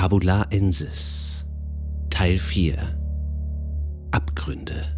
Fabula 0.00 0.46
Ensis 0.50 1.44
Teil 2.08 2.38
4 2.38 2.76
Abgründe. 4.12 4.96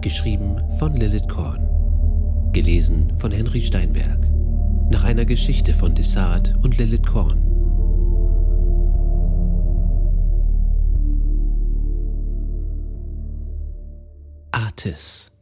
Geschrieben 0.00 0.62
von 0.78 0.94
Lilith 0.94 1.26
Korn. 1.26 2.52
Gelesen 2.52 3.16
von 3.16 3.32
Henry 3.32 3.62
Steinberg. 3.62 4.28
Nach 4.92 5.02
einer 5.02 5.24
Geschichte 5.24 5.74
von 5.74 5.92
Dessart 5.92 6.54
und 6.62 6.78
Lilith 6.78 7.04
Korn. 7.04 7.40
Artis. 14.52 15.32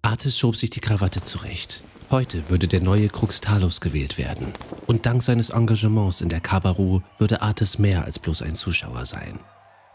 Artis 0.00 0.38
schob 0.38 0.56
sich 0.56 0.70
die 0.70 0.80
Krawatte 0.80 1.22
zurecht. 1.22 1.84
Heute 2.12 2.50
würde 2.50 2.68
der 2.68 2.82
neue 2.82 3.08
Crux 3.08 3.40
Talos 3.40 3.80
gewählt 3.80 4.18
werden. 4.18 4.52
Und 4.86 5.06
dank 5.06 5.22
seines 5.22 5.48
Engagements 5.48 6.20
in 6.20 6.28
der 6.28 6.42
Kabaru 6.42 7.00
würde 7.16 7.40
Artis 7.40 7.78
mehr 7.78 8.04
als 8.04 8.18
bloß 8.18 8.42
ein 8.42 8.54
Zuschauer 8.54 9.06
sein. 9.06 9.40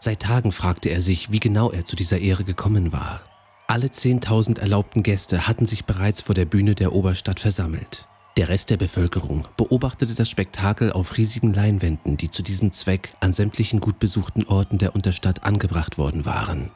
Seit 0.00 0.18
Tagen 0.18 0.50
fragte 0.50 0.88
er 0.88 1.00
sich, 1.00 1.30
wie 1.30 1.38
genau 1.38 1.70
er 1.70 1.84
zu 1.84 1.94
dieser 1.94 2.18
Ehre 2.18 2.42
gekommen 2.42 2.92
war. 2.92 3.20
Alle 3.68 3.86
10.000 3.86 4.58
erlaubten 4.58 5.04
Gäste 5.04 5.46
hatten 5.46 5.66
sich 5.66 5.84
bereits 5.84 6.20
vor 6.20 6.34
der 6.34 6.44
Bühne 6.44 6.74
der 6.74 6.92
Oberstadt 6.92 7.38
versammelt. 7.38 8.08
Der 8.36 8.48
Rest 8.48 8.70
der 8.70 8.78
Bevölkerung 8.78 9.46
beobachtete 9.56 10.16
das 10.16 10.28
Spektakel 10.28 10.90
auf 10.90 11.18
riesigen 11.18 11.54
Leinwänden, 11.54 12.16
die 12.16 12.30
zu 12.30 12.42
diesem 12.42 12.72
Zweck 12.72 13.14
an 13.20 13.32
sämtlichen 13.32 13.78
gut 13.78 14.00
besuchten 14.00 14.44
Orten 14.44 14.78
der 14.78 14.96
Unterstadt 14.96 15.44
angebracht 15.44 15.98
worden 15.98 16.24
waren. 16.24 16.72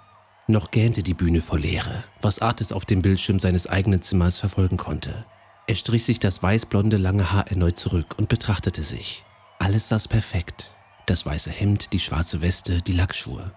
Noch 0.48 0.70
gähnte 0.70 1.02
die 1.02 1.14
Bühne 1.14 1.40
vor 1.40 1.58
Leere, 1.58 2.04
was 2.20 2.40
Artis 2.40 2.72
auf 2.72 2.84
dem 2.84 3.00
Bildschirm 3.00 3.38
seines 3.38 3.66
eigenen 3.66 4.02
Zimmers 4.02 4.38
verfolgen 4.38 4.76
konnte. 4.76 5.24
Er 5.68 5.76
strich 5.76 6.04
sich 6.04 6.18
das 6.18 6.42
weißblonde 6.42 6.96
lange 6.96 7.32
Haar 7.32 7.48
erneut 7.48 7.78
zurück 7.78 8.16
und 8.18 8.28
betrachtete 8.28 8.82
sich. 8.82 9.24
Alles 9.60 9.88
saß 9.88 10.08
perfekt. 10.08 10.72
Das 11.06 11.24
weiße 11.24 11.50
Hemd, 11.50 11.92
die 11.92 12.00
schwarze 12.00 12.40
Weste, 12.40 12.82
die 12.82 12.92
Lackschuhe. 12.92 13.52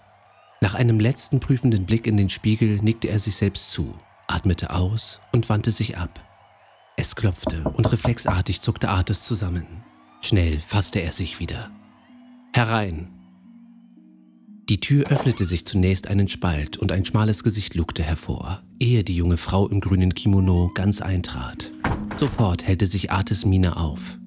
Nach 0.62 0.76
einem 0.76 1.00
letzten 1.00 1.40
prüfenden 1.40 1.86
Blick 1.86 2.06
in 2.06 2.18
den 2.18 2.30
Spiegel 2.30 2.78
nickte 2.78 3.10
er 3.10 3.20
sich 3.20 3.36
selbst 3.36 3.72
zu, 3.72 4.00
atmete 4.28 4.70
aus 4.70 5.20
und 5.32 5.50
wandte 5.50 5.72
sich 5.72 5.98
ab. 5.98 6.22
Es 6.98 7.16
klopfte 7.16 7.64
und 7.64 7.92
reflexartig 7.92 8.62
zuckte 8.62 8.90
Artis 8.90 9.24
zusammen. 9.24 9.84
Schnell 10.22 10.60
fasste 10.62 11.02
er 11.02 11.12
sich 11.12 11.40
wieder. 11.40 11.72
Herein, 12.54 13.15
die 14.68 14.80
Tür 14.80 15.12
öffnete 15.12 15.46
sich 15.46 15.66
zunächst 15.66 16.08
einen 16.08 16.28
Spalt 16.28 16.78
und 16.78 16.92
ein 16.92 17.06
schmales 17.06 17.44
Gesicht 17.44 17.76
lugte 17.76 18.02
hervor, 18.02 18.64
ehe 18.80 19.04
die 19.04 19.16
junge 19.16 19.38
Frau 19.38 19.68
im 19.68 19.80
grünen 19.80 20.16
Kimono 20.16 20.72
ganz 20.74 21.02
eintrat. 21.02 21.72
Sofort 22.16 22.66
hellte 22.66 22.88
sich 22.88 23.12
Artes 23.12 23.46
Miene 23.46 23.78
auf. 23.78 24.18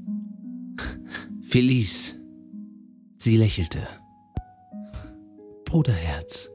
Felice. 1.42 2.14
Sie 3.16 3.36
lächelte. 3.36 3.80
Bruderherz. 5.64 6.50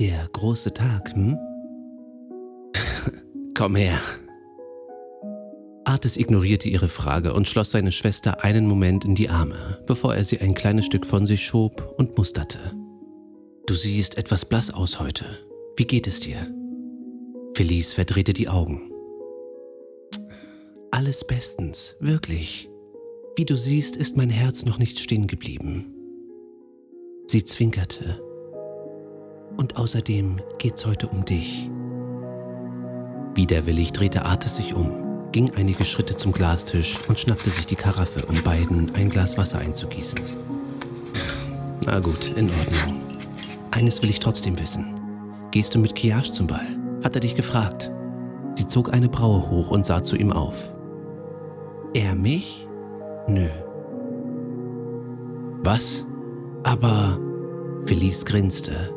Der 0.00 0.28
große 0.32 0.74
Tag, 0.74 1.14
hm? 1.14 1.36
Komm 3.54 3.76
her. 3.76 4.00
Artis 5.84 6.16
ignorierte 6.16 6.68
ihre 6.68 6.88
Frage 6.88 7.32
und 7.32 7.48
schloss 7.48 7.70
seine 7.70 7.92
Schwester 7.92 8.42
einen 8.42 8.66
Moment 8.66 9.04
in 9.04 9.14
die 9.14 9.30
Arme, 9.30 9.82
bevor 9.86 10.16
er 10.16 10.24
sie 10.24 10.40
ein 10.40 10.54
kleines 10.54 10.86
Stück 10.86 11.06
von 11.06 11.26
sich 11.26 11.46
schob 11.46 11.94
und 11.96 12.18
musterte. 12.18 12.58
Du 13.68 13.74
siehst 13.74 14.16
etwas 14.16 14.46
blass 14.46 14.70
aus 14.70 14.98
heute. 14.98 15.26
Wie 15.76 15.84
geht 15.84 16.06
es 16.06 16.20
dir? 16.20 16.38
Felice 17.54 17.92
verdrehte 17.92 18.32
die 18.32 18.48
Augen. 18.48 18.90
Alles 20.90 21.26
bestens, 21.26 21.94
wirklich. 22.00 22.70
Wie 23.36 23.44
du 23.44 23.58
siehst, 23.58 23.94
ist 23.94 24.16
mein 24.16 24.30
Herz 24.30 24.64
noch 24.64 24.78
nicht 24.78 24.98
stehen 24.98 25.26
geblieben. 25.26 25.92
Sie 27.26 27.44
zwinkerte. 27.44 28.22
Und 29.58 29.76
außerdem 29.76 30.40
geht's 30.56 30.86
heute 30.86 31.08
um 31.08 31.26
dich. 31.26 31.68
Widerwillig 33.34 33.92
drehte 33.92 34.24
Artis 34.24 34.56
sich 34.56 34.72
um, 34.72 35.30
ging 35.30 35.50
einige 35.56 35.84
Schritte 35.84 36.16
zum 36.16 36.32
Glastisch 36.32 36.98
und 37.06 37.18
schnappte 37.18 37.50
sich 37.50 37.66
die 37.66 37.76
Karaffe, 37.76 38.24
um 38.24 38.42
beiden 38.42 38.94
ein 38.94 39.10
Glas 39.10 39.36
Wasser 39.36 39.58
einzugießen. 39.58 40.22
Na 41.84 42.00
gut, 42.00 42.32
in 42.34 42.48
Ordnung. 42.48 42.97
Eines 43.70 44.02
will 44.02 44.10
ich 44.10 44.20
trotzdem 44.20 44.58
wissen. 44.58 45.00
Gehst 45.50 45.74
du 45.74 45.78
mit 45.78 45.94
Kiash 45.94 46.32
zum 46.32 46.46
Ball? 46.46 46.66
Hat 47.04 47.14
er 47.14 47.20
dich 47.20 47.34
gefragt. 47.34 47.90
Sie 48.54 48.66
zog 48.66 48.92
eine 48.92 49.08
Braue 49.08 49.50
hoch 49.50 49.70
und 49.70 49.86
sah 49.86 50.02
zu 50.02 50.16
ihm 50.16 50.32
auf. 50.32 50.74
Er 51.94 52.14
mich? 52.14 52.66
Nö. 53.28 53.48
Was? 55.62 56.06
Aber 56.64 57.18
Felice 57.84 58.24
grinste. 58.24 58.94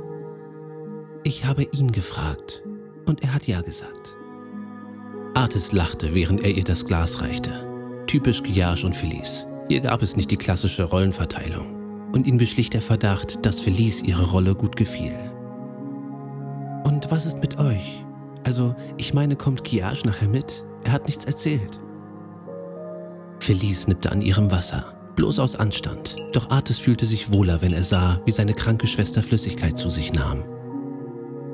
Ich 1.24 1.46
habe 1.46 1.64
ihn 1.64 1.92
gefragt 1.92 2.64
und 3.06 3.24
er 3.24 3.34
hat 3.34 3.48
ja 3.48 3.62
gesagt. 3.62 4.16
Artis 5.34 5.72
lachte, 5.72 6.14
während 6.14 6.44
er 6.44 6.52
ihr 6.52 6.64
das 6.64 6.86
Glas 6.86 7.22
reichte. 7.22 7.52
Typisch 8.08 8.44
Guillage 8.44 8.86
und 8.86 8.96
Felice. 8.96 9.48
Hier 9.70 9.82
gab 9.82 10.02
es 10.02 10.16
nicht 10.18 10.32
die 10.32 10.38
klassische 10.38 10.84
Rollenverteilung 10.84 11.81
und 12.14 12.28
ihn 12.28 12.38
beschlich 12.38 12.70
der 12.70 12.82
Verdacht, 12.82 13.46
dass 13.46 13.62
Felice 13.62 14.04
ihre 14.04 14.26
Rolle 14.26 14.56
gut 14.56 14.76
gefiel. 14.76 15.14
Und 16.84 17.10
was 17.12 17.26
ist 17.26 17.40
mit 17.40 17.60
euch? 17.60 18.04
Also, 18.44 18.76
ich 18.98 19.14
meine, 19.14 19.36
kommt 19.36 19.64
Kiage 19.64 20.06
nachher 20.06 20.28
mit? 20.28 20.66
Er 20.84 20.94
hat 20.94 21.06
nichts 21.06 21.26
erzählt. 21.26 21.80
Felice 23.40 23.88
nippte 23.88 24.12
an 24.12 24.22
ihrem 24.22 24.52
Wasser, 24.52 24.94
bloß 25.16 25.40
aus 25.40 25.56
Anstand. 25.56 26.16
Doch 26.34 26.50
Artis 26.50 26.80
fühlte 26.80 27.06
sich 27.06 27.32
wohler, 27.32 27.62
wenn 27.62 27.74
er 27.74 27.84
sah, 27.84 28.20
wie 28.26 28.32
seine 28.32 28.54
kranke 28.54 28.88
Schwester 28.88 29.24
Flüssigkeit 29.24 29.78
zu 29.78 29.90
sich 29.90 30.14
nahm. 30.14 30.44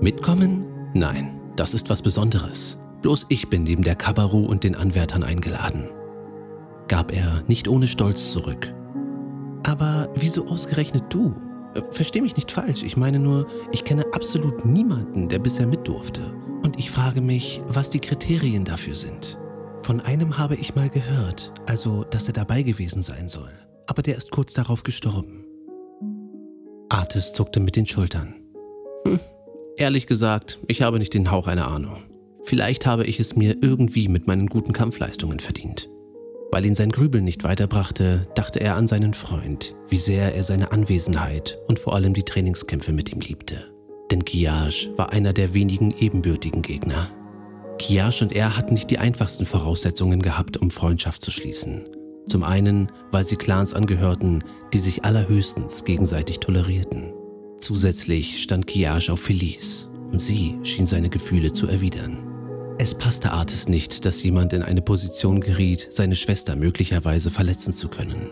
Mitkommen? 0.01 0.65
Nein, 0.93 1.41
das 1.55 1.73
ist 1.73 1.89
was 1.89 2.01
Besonderes. 2.01 2.77
Bloß 3.01 3.27
ich 3.29 3.49
bin 3.49 3.63
neben 3.63 3.83
der 3.83 3.95
Kabaru 3.95 4.45
und 4.45 4.63
den 4.63 4.75
Anwärtern 4.75 5.23
eingeladen. 5.23 5.89
Gab 6.87 7.13
er 7.13 7.43
nicht 7.47 7.67
ohne 7.67 7.87
Stolz 7.87 8.31
zurück 8.31 8.73
aber 9.67 10.09
wieso 10.15 10.47
ausgerechnet 10.47 11.03
du? 11.09 11.35
Äh, 11.75 11.81
versteh 11.91 12.21
mich 12.21 12.35
nicht 12.35 12.51
falsch, 12.51 12.83
ich 12.83 12.97
meine 12.97 13.19
nur, 13.19 13.47
ich 13.71 13.83
kenne 13.83 14.05
absolut 14.13 14.65
niemanden, 14.65 15.27
der 15.27 15.39
bisher 15.39 15.67
mit 15.67 15.87
durfte. 15.87 16.21
Und 16.63 16.79
ich 16.79 16.89
frage 16.89 17.21
mich, 17.21 17.61
was 17.67 17.89
die 17.89 17.99
Kriterien 17.99 18.63
dafür 18.63 18.95
sind. 18.95 19.37
Von 19.83 20.01
einem 20.01 20.37
habe 20.37 20.55
ich 20.55 20.75
mal 20.75 20.89
gehört, 20.89 21.51
also 21.65 22.03
dass 22.05 22.27
er 22.27 22.33
dabei 22.33 22.63
gewesen 22.63 23.03
sein 23.03 23.27
soll. 23.27 23.51
Aber 23.85 24.01
der 24.01 24.17
ist 24.17 24.31
kurz 24.31 24.53
darauf 24.53 24.83
gestorben. 24.83 25.45
Artis 26.89 27.33
zuckte 27.33 27.59
mit 27.59 27.75
den 27.75 27.85
Schultern. 27.85 28.35
Hm, 29.05 29.19
ehrlich 29.77 30.07
gesagt, 30.07 30.59
ich 30.67 30.81
habe 30.81 30.99
nicht 30.99 31.13
den 31.13 31.29
Hauch 31.29 31.47
einer 31.47 31.67
Ahnung. 31.67 31.97
Vielleicht 32.43 32.85
habe 32.85 33.03
ich 33.03 33.19
es 33.19 33.35
mir 33.35 33.57
irgendwie 33.61 34.07
mit 34.07 34.27
meinen 34.27 34.47
guten 34.47 34.71
Kampfleistungen 34.71 35.39
verdient. 35.39 35.89
Weil 36.51 36.65
ihn 36.65 36.75
sein 36.75 36.91
Grübeln 36.91 37.25
nicht 37.25 37.43
weiterbrachte, 37.43 38.27
dachte 38.35 38.59
er 38.59 38.75
an 38.75 38.87
seinen 38.87 39.13
Freund, 39.13 39.75
wie 39.89 39.97
sehr 39.97 40.33
er 40.33 40.43
seine 40.43 40.71
Anwesenheit 40.71 41.59
und 41.67 41.79
vor 41.79 41.93
allem 41.93 42.13
die 42.13 42.23
Trainingskämpfe 42.23 42.93
mit 42.93 43.11
ihm 43.11 43.19
liebte. 43.19 43.65
Denn 44.11 44.23
Kiage 44.23 44.93
war 44.95 45.11
einer 45.11 45.33
der 45.33 45.53
wenigen 45.53 45.93
ebenbürtigen 45.97 46.61
Gegner. 46.61 47.11
Kiage 47.77 48.23
und 48.23 48.33
er 48.33 48.57
hatten 48.57 48.73
nicht 48.73 48.89
die 48.89 48.97
einfachsten 48.97 49.45
Voraussetzungen 49.45 50.21
gehabt, 50.21 50.57
um 50.57 50.71
Freundschaft 50.71 51.21
zu 51.21 51.31
schließen. 51.31 51.89
Zum 52.27 52.43
einen, 52.43 52.87
weil 53.11 53.25
sie 53.25 53.35
Clans 53.35 53.73
angehörten, 53.73 54.43
die 54.73 54.79
sich 54.79 55.05
allerhöchstens 55.05 55.85
gegenseitig 55.85 56.39
tolerierten. 56.39 57.13
Zusätzlich 57.59 58.41
stand 58.41 58.67
Kiage 58.67 59.11
auf 59.11 59.19
Felice 59.19 59.89
und 60.11 60.21
sie 60.21 60.57
schien 60.63 60.87
seine 60.87 61.09
Gefühle 61.09 61.53
zu 61.53 61.67
erwidern. 61.67 62.26
Es 62.79 62.93
passte 62.93 63.31
Artis 63.31 63.67
nicht, 63.67 64.05
dass 64.05 64.21
jemand 64.21 64.53
in 64.53 64.61
eine 64.61 64.83
Position 64.83 65.41
geriet, 65.41 65.87
seine 65.89 66.15
Schwester 66.15 66.55
möglicherweise 66.55 67.31
verletzen 67.31 67.75
zu 67.75 67.87
können. 67.87 68.29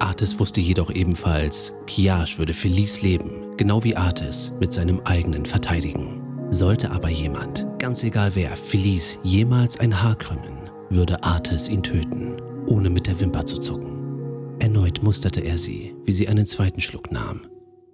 Artis 0.00 0.40
wusste 0.40 0.60
jedoch 0.60 0.90
ebenfalls, 0.90 1.74
Kiage 1.86 2.38
würde 2.38 2.54
Felice 2.54 3.02
leben, 3.02 3.56
genau 3.56 3.84
wie 3.84 3.94
Artis 3.94 4.52
mit 4.58 4.72
seinem 4.72 5.00
eigenen 5.04 5.46
verteidigen. 5.46 6.20
Sollte 6.50 6.90
aber 6.90 7.08
jemand, 7.08 7.66
ganz 7.78 8.02
egal 8.02 8.34
wer, 8.34 8.56
Felice 8.56 9.18
jemals 9.22 9.78
ein 9.78 10.02
Haar 10.02 10.16
krümmen, 10.16 10.70
würde 10.90 11.22
Artis 11.22 11.68
ihn 11.68 11.84
töten, 11.84 12.36
ohne 12.66 12.90
mit 12.90 13.06
der 13.06 13.20
Wimper 13.20 13.46
zu 13.46 13.58
zucken. 13.58 14.56
Erneut 14.58 15.04
musterte 15.04 15.40
er 15.40 15.56
sie, 15.56 15.94
wie 16.04 16.12
sie 16.12 16.26
einen 16.26 16.46
zweiten 16.46 16.80
Schluck 16.80 17.12
nahm. 17.12 17.42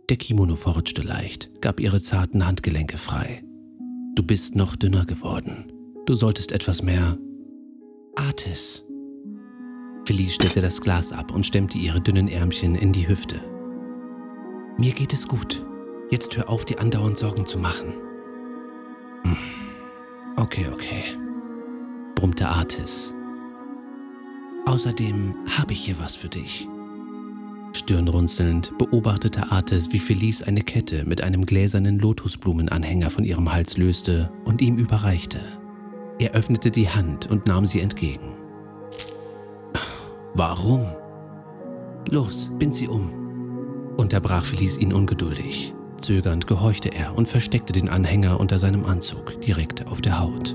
Der 0.09 0.17
Kimono 0.17 0.57
verrutschte 0.57 1.03
leicht, 1.03 1.51
gab 1.61 1.79
ihre 1.79 2.01
zarten 2.01 2.47
Handgelenke 2.47 2.97
frei. 2.97 3.43
Du 4.15 4.23
bist 4.23 4.57
noch 4.57 4.77
dünner 4.77 5.07
geworden, 5.07 5.67
Du 6.11 6.17
solltest 6.17 6.51
etwas 6.51 6.83
mehr. 6.83 7.17
Artis. 8.17 8.85
Felice 10.05 10.35
stellte 10.35 10.61
das 10.61 10.81
Glas 10.81 11.13
ab 11.13 11.33
und 11.33 11.47
stemmte 11.47 11.79
ihre 11.79 12.01
dünnen 12.01 12.27
Ärmchen 12.27 12.75
in 12.75 12.93
die 12.93 13.07
Hüfte. 13.07 13.41
Mir 14.77 14.93
geht 14.93 15.13
es 15.13 15.29
gut. 15.29 15.65
Jetzt 16.11 16.37
hör 16.37 16.49
auf, 16.49 16.65
dir 16.65 16.81
andauernd 16.81 17.17
Sorgen 17.17 17.47
zu 17.47 17.61
machen. 17.61 17.93
Hm. 19.23 19.37
Okay, 20.37 20.67
okay, 20.73 21.17
brummte 22.17 22.49
Artis. 22.49 23.15
Außerdem 24.67 25.37
habe 25.57 25.75
ich 25.75 25.85
hier 25.85 26.01
was 26.01 26.17
für 26.17 26.29
dich. 26.29 26.67
Stirnrunzelnd 27.73 28.77
beobachtete 28.79 29.53
Artes, 29.53 29.93
wie 29.93 30.01
Felice 30.01 30.43
eine 30.43 30.63
Kette 30.63 31.05
mit 31.05 31.21
einem 31.21 31.47
gläsernen 31.47 32.01
Lotusblumenanhänger 32.01 33.11
von 33.11 33.23
ihrem 33.23 33.53
Hals 33.53 33.77
löste 33.77 34.33
und 34.45 34.61
ihm 34.61 34.77
überreichte. 34.77 35.60
Er 36.21 36.33
öffnete 36.33 36.71
die 36.71 36.91
Hand 36.91 37.31
und 37.31 37.47
nahm 37.47 37.65
sie 37.65 37.81
entgegen. 37.81 38.37
Warum? 40.35 40.85
Los, 42.11 42.51
bind 42.59 42.75
sie 42.75 42.89
um, 42.89 43.95
unterbrach 43.97 44.45
Felice 44.45 44.77
ihn 44.77 44.93
ungeduldig. 44.93 45.75
Zögernd 45.99 46.47
gehorchte 46.47 46.91
er 46.91 47.17
und 47.17 47.27
versteckte 47.27 47.73
den 47.73 47.89
Anhänger 47.89 48.39
unter 48.39 48.59
seinem 48.59 48.85
Anzug 48.85 49.41
direkt 49.41 49.87
auf 49.87 50.03
der 50.03 50.21
Haut. 50.21 50.55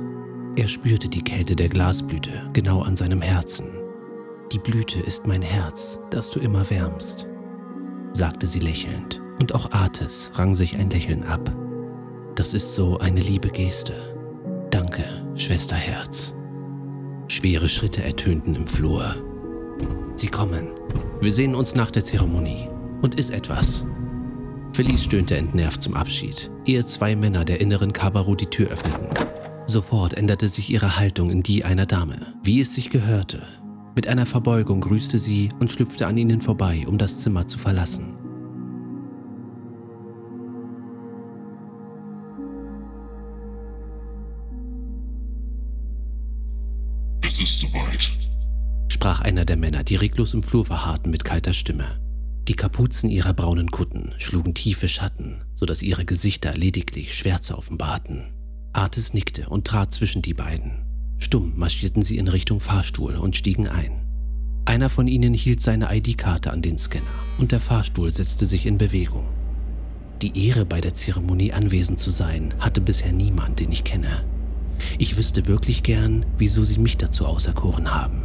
Er 0.55 0.67
spürte 0.67 1.09
die 1.09 1.23
Kälte 1.23 1.55
der 1.55 1.69
Glasblüte 1.69 2.47
genau 2.53 2.83
an 2.83 2.95
seinem 2.95 3.23
Herzen. 3.23 3.69
Die 4.51 4.59
Blüte 4.59 4.99
ist 4.99 5.25
mein 5.25 5.41
Herz, 5.41 5.99
das 6.11 6.29
du 6.29 6.39
immer 6.39 6.69
wärmst, 6.69 7.27
sagte 8.13 8.45
sie 8.45 8.59
lächelnd, 8.59 9.19
und 9.39 9.55
auch 9.55 9.71
Artes 9.71 10.31
rang 10.35 10.53
sich 10.53 10.77
ein 10.77 10.91
Lächeln 10.91 11.23
ab. 11.23 11.51
Das 12.35 12.53
ist 12.53 12.75
so 12.75 12.99
eine 12.99 13.19
liebe 13.19 13.49
Geste. 13.49 14.14
Schwesterherz. 15.35 16.33
Schwere 17.27 17.67
Schritte 17.67 18.01
ertönten 18.01 18.55
im 18.55 18.67
Flur. 18.67 19.15
Sie 20.15 20.27
kommen. 20.27 20.67
Wir 21.19 21.33
sehen 21.33 21.55
uns 21.55 21.75
nach 21.75 21.91
der 21.91 22.05
Zeremonie. 22.05 22.69
Und 23.01 23.19
iss 23.19 23.29
etwas. 23.29 23.85
Felice 24.71 25.03
stöhnte 25.03 25.35
entnervt 25.35 25.83
zum 25.83 25.93
Abschied, 25.93 26.49
ehe 26.65 26.83
zwei 26.85 27.15
Männer 27.15 27.45
der 27.45 27.61
inneren 27.61 27.93
Kabarou 27.93 28.35
die 28.35 28.47
Tür 28.47 28.69
öffneten. 28.69 29.07
Sofort 29.67 30.13
änderte 30.13 30.47
sich 30.47 30.69
ihre 30.69 30.97
Haltung 30.97 31.29
in 31.29 31.43
die 31.43 31.63
einer 31.65 31.85
Dame, 31.85 32.33
wie 32.43 32.61
es 32.61 32.73
sich 32.73 32.89
gehörte. 32.89 33.43
Mit 33.95 34.07
einer 34.07 34.25
Verbeugung 34.25 34.81
grüßte 34.81 35.17
sie 35.17 35.49
und 35.59 35.71
schlüpfte 35.71 36.07
an 36.07 36.17
ihnen 36.17 36.41
vorbei, 36.41 36.85
um 36.87 36.97
das 36.97 37.19
Zimmer 37.19 37.47
zu 37.47 37.57
verlassen. 37.57 38.24
Es 47.45 47.51
ist 47.51 47.59
soweit, 47.59 48.11
sprach 48.87 49.21
einer 49.21 49.45
der 49.45 49.55
Männer, 49.55 49.83
die 49.83 49.97
reglos 49.97 50.33
im 50.33 50.41
Flur 50.41 50.65
verharrten, 50.65 51.11
mit 51.11 51.23
kalter 51.23 51.53
Stimme. 51.53 52.01
Die 52.47 52.55
Kapuzen 52.55 53.07
ihrer 53.07 53.35
braunen 53.35 53.69
Kutten 53.69 54.15
schlugen 54.17 54.55
tiefe 54.55 54.87
Schatten, 54.87 55.43
sodass 55.53 55.83
ihre 55.83 56.05
Gesichter 56.05 56.55
lediglich 56.55 57.13
Schwärze 57.13 57.55
offenbarten. 57.55 58.33
Artis 58.73 59.13
nickte 59.13 59.47
und 59.47 59.67
trat 59.67 59.93
zwischen 59.93 60.23
die 60.23 60.33
beiden. 60.33 60.87
Stumm 61.19 61.53
marschierten 61.55 62.01
sie 62.01 62.17
in 62.17 62.29
Richtung 62.29 62.59
Fahrstuhl 62.59 63.15
und 63.15 63.35
stiegen 63.35 63.67
ein. 63.67 63.91
Einer 64.65 64.89
von 64.89 65.07
ihnen 65.07 65.35
hielt 65.35 65.61
seine 65.61 65.95
ID-Karte 65.95 66.51
an 66.51 66.63
den 66.63 66.79
Scanner 66.79 67.05
und 67.37 67.51
der 67.51 67.59
Fahrstuhl 67.59 68.11
setzte 68.11 68.47
sich 68.47 68.65
in 68.65 68.79
Bewegung. 68.79 69.29
Die 70.23 70.47
Ehre, 70.47 70.65
bei 70.65 70.81
der 70.81 70.95
Zeremonie 70.95 71.53
anwesend 71.53 71.99
zu 71.99 72.09
sein, 72.09 72.55
hatte 72.57 72.81
bisher 72.81 73.11
niemand, 73.11 73.59
den 73.59 73.71
ich 73.71 73.83
kenne. 73.83 74.25
Ich 74.97 75.17
wüsste 75.17 75.47
wirklich 75.47 75.83
gern, 75.83 76.25
wieso 76.37 76.63
sie 76.63 76.79
mich 76.79 76.97
dazu 76.97 77.25
auserkoren 77.25 77.93
haben, 77.93 78.23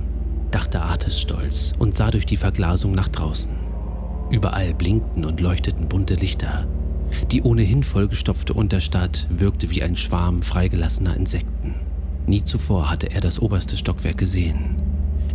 dachte 0.51 0.83
Artis 0.83 1.21
stolz 1.21 1.73
und 1.79 1.97
sah 1.97 2.11
durch 2.11 2.27
die 2.27 2.37
Verglasung 2.37 2.93
nach 2.93 3.09
draußen. 3.09 3.51
Überall 4.31 4.75
blinkten 4.75 5.25
und 5.25 5.41
leuchteten 5.41 5.89
bunte 5.89 6.15
Lichter. 6.15 6.67
Die 7.33 7.43
ohnehin 7.43 7.83
vollgestopfte 7.83 8.55
Unterstadt 8.55 9.27
wirkte 9.31 9.71
wie 9.71 9.83
ein 9.83 9.97
Schwarm 9.97 10.43
freigelassener 10.43 11.17
Insekten. 11.17 11.75
Nie 12.27 12.45
zuvor 12.45 12.91
hatte 12.91 13.11
er 13.11 13.21
das 13.21 13.41
oberste 13.41 13.77
Stockwerk 13.77 14.19
gesehen. 14.19 14.77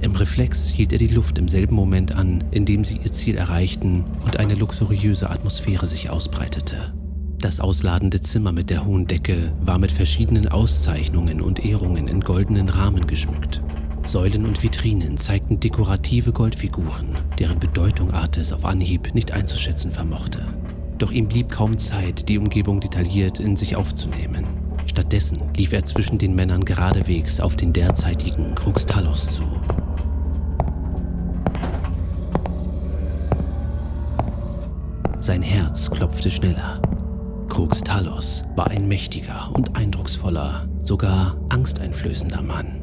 Im 0.01 0.15
Reflex 0.15 0.69
hielt 0.69 0.93
er 0.93 0.99
die 0.99 1.07
Luft 1.07 1.37
im 1.37 1.49
selben 1.49 1.75
Moment 1.75 2.13
an, 2.13 2.43
in 2.51 2.65
dem 2.65 2.85
sie 2.85 2.97
ihr 3.03 3.11
Ziel 3.11 3.35
erreichten 3.35 4.05
und 4.23 4.37
eine 4.37 4.55
luxuriöse 4.55 5.29
Atmosphäre 5.29 5.87
sich 5.87 6.09
ausbreitete. 6.09 6.93
Das 7.45 7.59
ausladende 7.59 8.21
Zimmer 8.21 8.51
mit 8.51 8.71
der 8.71 8.85
hohen 8.85 9.05
Decke 9.05 9.51
war 9.61 9.77
mit 9.77 9.91
verschiedenen 9.91 10.47
Auszeichnungen 10.47 11.41
und 11.41 11.63
Ehrungen 11.63 12.07
in 12.07 12.21
goldenen 12.21 12.69
Rahmen 12.69 13.05
geschmückt. 13.05 13.61
Säulen 14.03 14.47
und 14.47 14.63
Vitrinen 14.63 15.19
zeigten 15.19 15.59
dekorative 15.59 16.33
Goldfiguren, 16.33 17.09
deren 17.37 17.59
Bedeutung 17.59 18.09
Artes 18.09 18.51
auf 18.51 18.65
Anhieb 18.65 19.13
nicht 19.13 19.31
einzuschätzen 19.31 19.91
vermochte. 19.91 20.39
Doch 20.97 21.11
ihm 21.11 21.27
blieb 21.27 21.51
kaum 21.51 21.77
Zeit, 21.77 22.29
die 22.29 22.39
Umgebung 22.39 22.79
detailliert 22.79 23.39
in 23.39 23.55
sich 23.55 23.75
aufzunehmen. 23.75 24.47
Stattdessen 24.87 25.43
lief 25.55 25.71
er 25.71 25.85
zwischen 25.85 26.17
den 26.17 26.33
Männern 26.33 26.65
geradewegs 26.65 27.39
auf 27.39 27.55
den 27.55 27.73
derzeitigen 27.73 28.55
Krux 28.55 28.87
Talos 28.87 29.29
zu. 29.29 29.43
Sein 35.19 35.43
Herz 35.43 35.91
klopfte 35.91 36.31
schneller. 36.31 36.81
Krux 37.55 37.85
Talos 37.85 38.43
war 38.57 38.67
ein 38.67 38.85
mächtiger 38.85 39.49
und 39.53 39.77
eindrucksvoller, 39.77 40.67
sogar 40.81 41.37
angsteinflößender 41.47 42.41
Mann. 42.41 42.81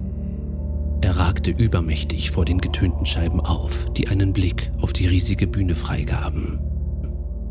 Er 1.02 1.18
ragte 1.18 1.50
übermächtig 1.50 2.30
vor 2.30 2.46
den 2.46 2.58
getönten 2.58 3.04
Scheiben 3.04 3.40
auf, 3.40 3.84
die 3.92 4.08
einen 4.08 4.32
Blick 4.32 4.72
auf 4.80 4.94
die 4.94 5.06
riesige 5.06 5.46
Bühne 5.46 5.74
freigaben. 5.74 6.58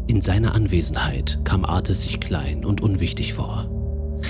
In 0.08 0.24
seiner 0.24 0.56
Anwesenheit 0.56 1.40
kam 1.44 1.64
Artes 1.64 2.02
sich 2.02 2.20
klein 2.20 2.66
und 2.66 2.82
unwichtig 2.82 3.36
vor. 3.36 3.70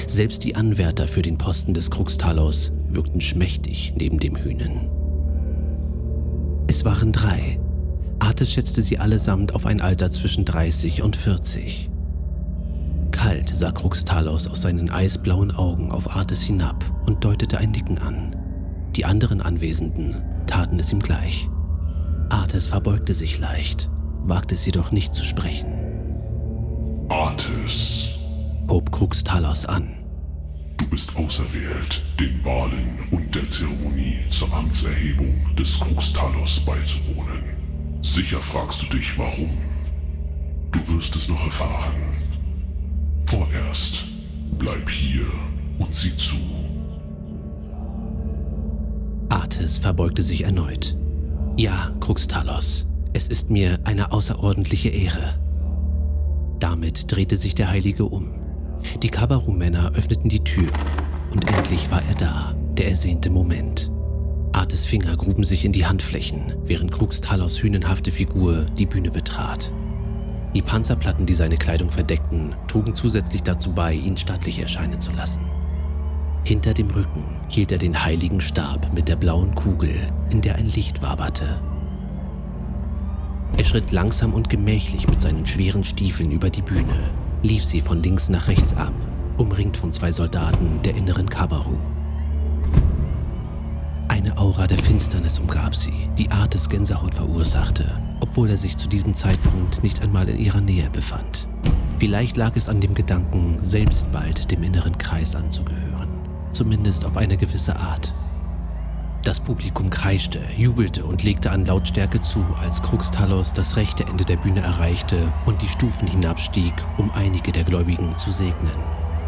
Selbst 0.07 0.43
die 0.43 0.55
Anwärter 0.55 1.07
für 1.07 1.21
den 1.21 1.37
Posten 1.37 1.73
des 1.73 1.91
Kruxtalos 1.91 2.73
wirkten 2.89 3.21
schmächtig 3.21 3.93
neben 3.95 4.19
dem 4.19 4.35
Hühnen. 4.35 4.89
Es 6.67 6.83
waren 6.83 7.13
drei. 7.13 7.57
Artes 8.19 8.51
schätzte 8.51 8.81
sie 8.81 8.97
allesamt 8.97 9.55
auf 9.55 9.65
ein 9.65 9.79
Alter 9.79 10.11
zwischen 10.11 10.43
30 10.43 11.03
und 11.03 11.15
40. 11.15 11.87
Kalt 13.21 13.51
sah 13.55 13.71
Kruxtalos 13.71 14.47
aus 14.47 14.63
seinen 14.63 14.89
eisblauen 14.89 15.51
Augen 15.51 15.91
auf 15.91 16.15
Artes 16.15 16.41
hinab 16.41 16.83
und 17.05 17.23
deutete 17.23 17.59
ein 17.59 17.69
Nicken 17.69 17.99
an. 17.99 18.35
Die 18.95 19.05
anderen 19.05 19.41
Anwesenden 19.41 20.23
taten 20.47 20.79
es 20.79 20.91
ihm 20.91 21.01
gleich. 21.01 21.47
Artes 22.31 22.65
verbeugte 22.65 23.13
sich 23.13 23.37
leicht, 23.37 23.91
wagte 24.23 24.55
es 24.55 24.65
jedoch 24.65 24.91
nicht 24.91 25.13
zu 25.13 25.23
sprechen. 25.23 25.71
Artes, 27.09 28.09
hob 28.67 28.91
Krux 28.91 29.23
Talos 29.23 29.67
an. 29.67 30.03
Du 30.77 30.89
bist 30.89 31.15
auserwählt, 31.15 32.01
den 32.19 32.43
Wahlen 32.43 33.07
und 33.11 33.35
der 33.35 33.47
Zeremonie 33.47 34.25
zur 34.29 34.51
Amtserhebung 34.51 35.55
des 35.55 35.79
Krux 35.79 36.11
Talos 36.11 36.59
beizuwohnen. 36.61 37.43
Sicher 38.01 38.41
fragst 38.41 38.81
du 38.81 38.97
dich, 38.97 39.15
warum. 39.15 39.51
Du 40.71 40.87
wirst 40.87 41.15
es 41.15 41.27
noch 41.27 41.43
erfahren. 41.43 41.93
Vorerst 43.31 44.03
bleib 44.59 44.89
hier 44.89 45.25
und 45.79 45.95
sieh 45.95 46.13
zu. 46.17 46.35
Artes 49.29 49.77
verbeugte 49.77 50.21
sich 50.21 50.43
erneut. 50.43 50.97
Ja, 51.55 51.93
Kruxtalos, 52.01 52.87
es 53.13 53.29
ist 53.29 53.49
mir 53.49 53.79
eine 53.85 54.11
außerordentliche 54.11 54.89
Ehre. 54.89 55.39
Damit 56.59 57.09
drehte 57.09 57.37
sich 57.37 57.55
der 57.55 57.69
Heilige 57.69 58.03
um. 58.03 58.33
Die 59.01 59.09
Kabaru-Männer 59.09 59.93
öffneten 59.95 60.27
die 60.27 60.43
Tür 60.43 60.69
und 61.31 61.49
endlich 61.55 61.89
war 61.89 62.01
er 62.09 62.15
da, 62.15 62.53
der 62.73 62.89
ersehnte 62.89 63.29
Moment. 63.29 63.93
Artes 64.51 64.85
Finger 64.85 65.15
gruben 65.15 65.45
sich 65.45 65.63
in 65.63 65.71
die 65.71 65.85
Handflächen, 65.85 66.53
während 66.65 66.91
Kruxtalos 66.91 67.63
hünenhafte 67.63 68.11
Figur 68.11 68.65
die 68.77 68.87
Bühne 68.87 69.09
betrat. 69.09 69.71
Die 70.53 70.61
Panzerplatten, 70.61 71.25
die 71.25 71.33
seine 71.33 71.57
Kleidung 71.57 71.89
verdeckten, 71.89 72.55
trugen 72.67 72.93
zusätzlich 72.93 73.43
dazu 73.43 73.71
bei, 73.71 73.93
ihn 73.93 74.17
stattlich 74.17 74.59
erscheinen 74.59 74.99
zu 74.99 75.11
lassen. 75.13 75.45
Hinter 76.43 76.73
dem 76.73 76.89
Rücken 76.89 77.23
hielt 77.47 77.71
er 77.71 77.77
den 77.77 78.03
heiligen 78.03 78.41
Stab 78.41 78.93
mit 78.93 79.07
der 79.07 79.15
blauen 79.15 79.55
Kugel, 79.55 79.95
in 80.31 80.41
der 80.41 80.55
ein 80.55 80.67
Licht 80.67 81.01
waberte. 81.01 81.61
Er 83.57 83.65
schritt 83.65 83.91
langsam 83.91 84.33
und 84.33 84.49
gemächlich 84.49 85.07
mit 85.07 85.21
seinen 85.21 85.45
schweren 85.45 85.83
Stiefeln 85.83 86.31
über 86.31 86.49
die 86.49 86.63
Bühne, 86.63 87.11
lief 87.43 87.63
sie 87.63 87.79
von 87.79 88.01
links 88.01 88.29
nach 88.29 88.47
rechts 88.47 88.75
ab, 88.75 88.93
umringt 89.37 89.77
von 89.77 89.93
zwei 89.93 90.11
Soldaten 90.11 90.81
der 90.83 90.95
inneren 90.95 91.29
Kabaru. 91.29 91.77
Eine 94.31 94.39
Aura 94.39 94.65
der 94.65 94.77
Finsternis 94.77 95.39
umgab 95.39 95.75
sie, 95.75 96.09
die 96.17 96.31
Artes 96.31 96.69
Gänsehaut 96.69 97.13
verursachte, 97.13 97.85
obwohl 98.21 98.49
er 98.49 98.57
sich 98.57 98.77
zu 98.77 98.87
diesem 98.87 99.15
Zeitpunkt 99.15 99.83
nicht 99.83 100.01
einmal 100.01 100.29
in 100.29 100.39
ihrer 100.39 100.61
Nähe 100.61 100.89
befand. 100.89 101.47
Vielleicht 101.97 102.37
lag 102.37 102.55
es 102.55 102.69
an 102.69 102.81
dem 102.81 102.95
Gedanken, 102.95 103.57
selbst 103.61 104.11
bald 104.11 104.49
dem 104.49 104.63
inneren 104.63 104.97
Kreis 104.97 105.35
anzugehören 105.35 105.91
zumindest 106.53 107.05
auf 107.05 107.17
eine 107.17 107.37
gewisse 107.37 107.75
Art. 107.77 108.13
Das 109.23 109.39
Publikum 109.39 109.89
kreischte, 109.91 110.39
jubelte 110.57 111.05
und 111.05 111.23
legte 111.23 111.51
an 111.51 111.65
Lautstärke 111.65 112.21
zu, 112.21 112.43
als 112.59 112.81
Kruxtalos 112.81 113.53
das 113.53 113.77
rechte 113.77 114.03
Ende 114.05 114.25
der 114.25 114.37
Bühne 114.37 114.61
erreichte 114.61 115.31
und 115.45 115.61
die 115.61 115.67
Stufen 115.67 116.07
hinabstieg, 116.07 116.73
um 116.97 117.11
einige 117.11 117.51
der 117.51 117.63
Gläubigen 117.63 118.17
zu 118.17 118.31
segnen. 118.31 118.71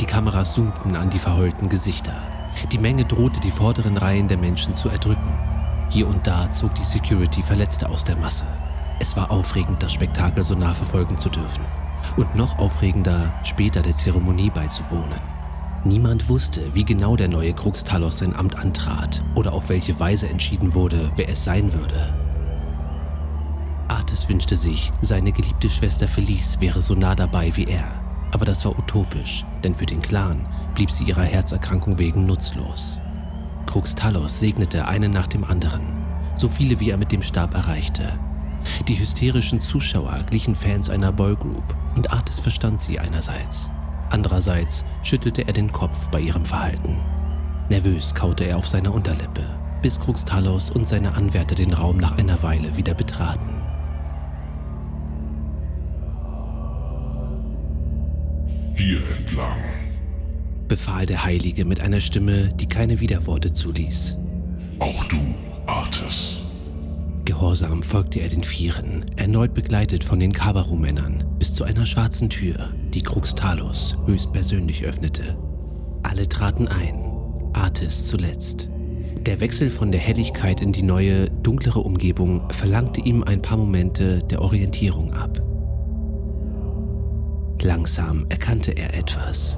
Die 0.02 0.06
Kameras 0.06 0.56
zoomten 0.56 0.96
an 0.96 1.12
die 1.12 1.20
verheulten 1.20 1.70
Gesichter. 1.70 2.14
Die 2.72 2.78
Menge 2.78 3.06
drohte, 3.06 3.40
die 3.40 3.52
vorderen 3.52 3.98
Reihen 3.98 4.28
der 4.28 4.38
Menschen 4.38 4.76
zu 4.76 4.90
erdrücken. 4.90 5.32
Hier 5.90 6.08
und 6.08 6.26
da 6.26 6.52
zog 6.52 6.74
die 6.76 6.84
Security 6.84 7.42
Verletzte 7.42 7.90
aus 7.90 8.04
der 8.04 8.16
Masse. 8.16 8.46
Es 9.00 9.16
war 9.16 9.32
aufregend, 9.32 9.84
das 9.84 9.94
Spektakel 9.94 10.44
so 10.44 10.56
nah 10.56 10.74
verfolgen 10.74 11.18
zu 11.18 11.30
dürfen. 11.30 11.64
Und 12.18 12.36
noch 12.36 12.58
aufregender, 12.58 13.34
später 13.44 13.82
der 13.82 13.94
Zeremonie 13.94 14.50
beizuwohnen. 14.50 15.20
Niemand 15.86 16.30
wusste, 16.30 16.74
wie 16.74 16.86
genau 16.86 17.16
der 17.16 17.28
neue 17.28 17.54
Krux 17.54 17.84
Talos 17.84 18.20
sein 18.20 18.36
Amt 18.36 18.58
antrat 18.58 19.22
oder 19.36 19.54
auf 19.54 19.70
welche 19.70 20.00
Weise 20.00 20.30
entschieden 20.30 20.74
wurde, 20.74 21.12
wer 21.16 21.30
es 21.30 21.44
sein 21.44 21.74
würde. 21.74 22.14
Artis 23.90 24.30
wünschte 24.30 24.56
sich, 24.56 24.92
seine 25.02 25.32
geliebte 25.32 25.70
Schwester 25.70 26.08
Felice 26.08 26.62
wäre 26.62 26.82
so 26.82 26.96
nah 26.96 27.16
dabei 27.16 27.56
wie 27.56 27.66
er. 27.66 28.03
Aber 28.34 28.46
das 28.46 28.66
war 28.66 28.78
utopisch, 28.78 29.46
denn 29.64 29.76
für 29.76 29.86
den 29.86 30.02
Clan 30.02 30.46
blieb 30.74 30.90
sie 30.90 31.04
ihrer 31.04 31.24
Herzerkrankung 31.24 32.00
wegen 32.00 32.26
nutzlos. 32.26 33.00
Krux 33.68 33.94
Talos 33.94 34.40
segnete 34.40 34.88
einen 34.88 35.12
nach 35.12 35.28
dem 35.28 35.44
anderen, 35.44 35.84
so 36.36 36.50
viele 36.50 36.80
wie 36.80 36.90
er 36.90 36.98
mit 36.98 37.12
dem 37.12 37.22
Stab 37.22 37.54
erreichte. 37.54 38.18
Die 38.88 38.98
hysterischen 38.98 39.62
Zuschauer 39.62 40.24
glichen 40.30 40.56
Fans 40.56 40.90
einer 40.90 41.12
Boygroup 41.12 41.76
und 41.96 42.12
Artis 42.12 42.40
verstand 42.40 42.82
sie 42.82 43.00
einerseits. 43.00 43.70
Andererseits 44.10 44.84
schüttelte 45.04 45.48
er 45.48 45.54
den 45.54 45.72
Kopf 45.72 46.10
bei 46.10 46.20
ihrem 46.20 46.46
Verhalten. 46.46 47.00
Nervös 47.70 48.16
kaute 48.16 48.46
er 48.46 48.58
auf 48.58 48.68
seiner 48.68 48.96
Unterlippe, 48.96 49.46
bis 49.84 50.00
Krux 50.00 50.26
Talos 50.26 50.72
und 50.72 50.88
seine 50.88 51.16
Anwärter 51.16 51.56
den 51.56 51.74
Raum 51.74 51.98
nach 51.98 52.18
einer 52.18 52.42
Weile 52.42 52.78
wieder 52.78 52.96
betraten. 52.96 53.63
Hier 58.76 59.02
entlang, 59.18 59.60
befahl 60.68 61.06
der 61.06 61.24
Heilige 61.24 61.64
mit 61.64 61.80
einer 61.80 62.00
Stimme, 62.00 62.50
die 62.50 62.66
keine 62.66 63.00
Widerworte 63.00 63.54
zuließ. 63.54 64.18
auch 64.80 65.04
du, 65.06 65.18
Artis. 65.68 66.38
Gehorsam 67.26 67.84
folgte 67.84 68.20
er 68.20 68.30
den 68.30 68.44
Vieren, 68.44 69.06
erneut 69.16 69.54
begleitet 69.54 70.04
von 70.04 70.20
den 70.20 70.34
Kabaru-Männern, 70.34 71.24
bis 71.40 71.54
zu 71.54 71.64
einer 71.64 71.86
schwarzen 71.86 72.30
Tür, 72.30 72.74
die 72.94 73.04
Krux 73.04 73.36
Talos 73.36 73.96
höchstpersönlich 74.08 74.84
öffnete. 74.84 75.38
Alle 76.02 76.28
traten 76.28 76.68
ein, 76.68 77.06
Artis 77.54 78.08
zuletzt. 78.08 78.70
Der 79.22 79.40
Wechsel 79.40 79.70
von 79.70 79.92
der 79.92 80.02
Helligkeit 80.02 80.62
in 80.62 80.74
die 80.74 80.84
neue, 80.84 81.30
dunklere 81.30 81.80
Umgebung 81.80 82.50
verlangte 82.50 83.00
ihm 83.02 83.24
ein 83.24 83.42
paar 83.42 83.58
Momente 83.58 84.20
der 84.30 84.42
Orientierung 84.42 85.14
ab. 85.14 85.42
Langsam 87.64 88.26
erkannte 88.28 88.74
er 88.74 88.94
etwas. 88.94 89.58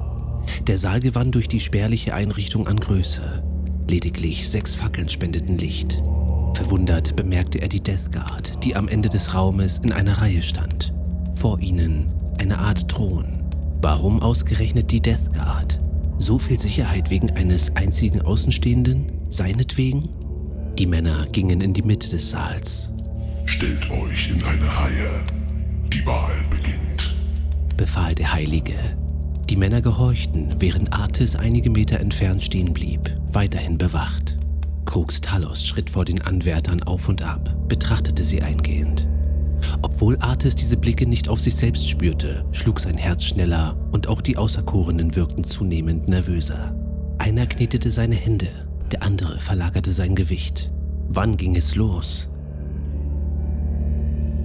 Der 0.68 0.78
Saal 0.78 1.00
gewann 1.00 1.32
durch 1.32 1.48
die 1.48 1.58
spärliche 1.58 2.14
Einrichtung 2.14 2.68
an 2.68 2.76
Größe. 2.76 3.42
Lediglich 3.88 4.48
sechs 4.48 4.76
Fackeln 4.76 5.08
spendeten 5.08 5.58
Licht. 5.58 6.02
Verwundert 6.54 7.16
bemerkte 7.16 7.60
er 7.60 7.68
die 7.68 7.82
Death 7.82 8.12
Guard, 8.12 8.62
die 8.62 8.76
am 8.76 8.86
Ende 8.86 9.08
des 9.08 9.34
Raumes 9.34 9.78
in 9.78 9.90
einer 9.90 10.18
Reihe 10.18 10.42
stand. 10.42 10.94
Vor 11.34 11.60
ihnen 11.60 12.12
eine 12.38 12.58
Art 12.58 12.88
Thron. 12.88 13.42
Warum 13.82 14.22
ausgerechnet 14.22 14.92
die 14.92 15.02
Death 15.02 15.32
Guard? 15.32 15.80
So 16.18 16.38
viel 16.38 16.60
Sicherheit 16.60 17.10
wegen 17.10 17.30
eines 17.32 17.74
einzigen 17.74 18.22
Außenstehenden? 18.22 19.12
Seinetwegen? 19.30 20.10
Die 20.78 20.86
Männer 20.86 21.26
gingen 21.32 21.60
in 21.60 21.74
die 21.74 21.82
Mitte 21.82 22.08
des 22.08 22.30
Saals, 22.30 22.92
Stellt 23.46 23.90
euch 23.90 24.30
in 24.30 24.42
eine 24.44 24.66
Reihe. 24.66 25.24
Die 25.92 26.04
Wahl 26.04 26.34
beginnt. 26.50 26.85
Befahl 27.76 28.14
der 28.14 28.32
Heilige. 28.32 28.74
Die 29.48 29.56
Männer 29.56 29.80
gehorchten, 29.80 30.50
während 30.58 30.92
Artis 30.92 31.36
einige 31.36 31.70
Meter 31.70 32.00
entfernt 32.00 32.42
stehen 32.42 32.72
blieb, 32.72 33.14
weiterhin 33.32 33.78
bewacht. 33.78 34.36
Krux 34.86 35.20
Talos 35.20 35.64
schritt 35.66 35.90
vor 35.90 36.04
den 36.04 36.22
Anwärtern 36.22 36.82
auf 36.82 37.08
und 37.08 37.22
ab, 37.22 37.54
betrachtete 37.68 38.24
sie 38.24 38.42
eingehend. 38.42 39.06
Obwohl 39.82 40.16
Artis 40.18 40.54
diese 40.54 40.76
Blicke 40.76 41.06
nicht 41.06 41.28
auf 41.28 41.40
sich 41.40 41.56
selbst 41.56 41.88
spürte, 41.88 42.44
schlug 42.52 42.80
sein 42.80 42.96
Herz 42.96 43.24
schneller 43.24 43.76
und 43.92 44.08
auch 44.08 44.20
die 44.20 44.36
Außerkorenen 44.36 45.16
wirkten 45.16 45.44
zunehmend 45.44 46.08
nervöser. 46.08 46.74
Einer 47.18 47.46
knetete 47.46 47.90
seine 47.90 48.14
Hände, 48.14 48.48
der 48.92 49.02
andere 49.02 49.40
verlagerte 49.40 49.92
sein 49.92 50.14
Gewicht. 50.14 50.72
Wann 51.08 51.36
ging 51.36 51.56
es 51.56 51.74
los? 51.74 52.28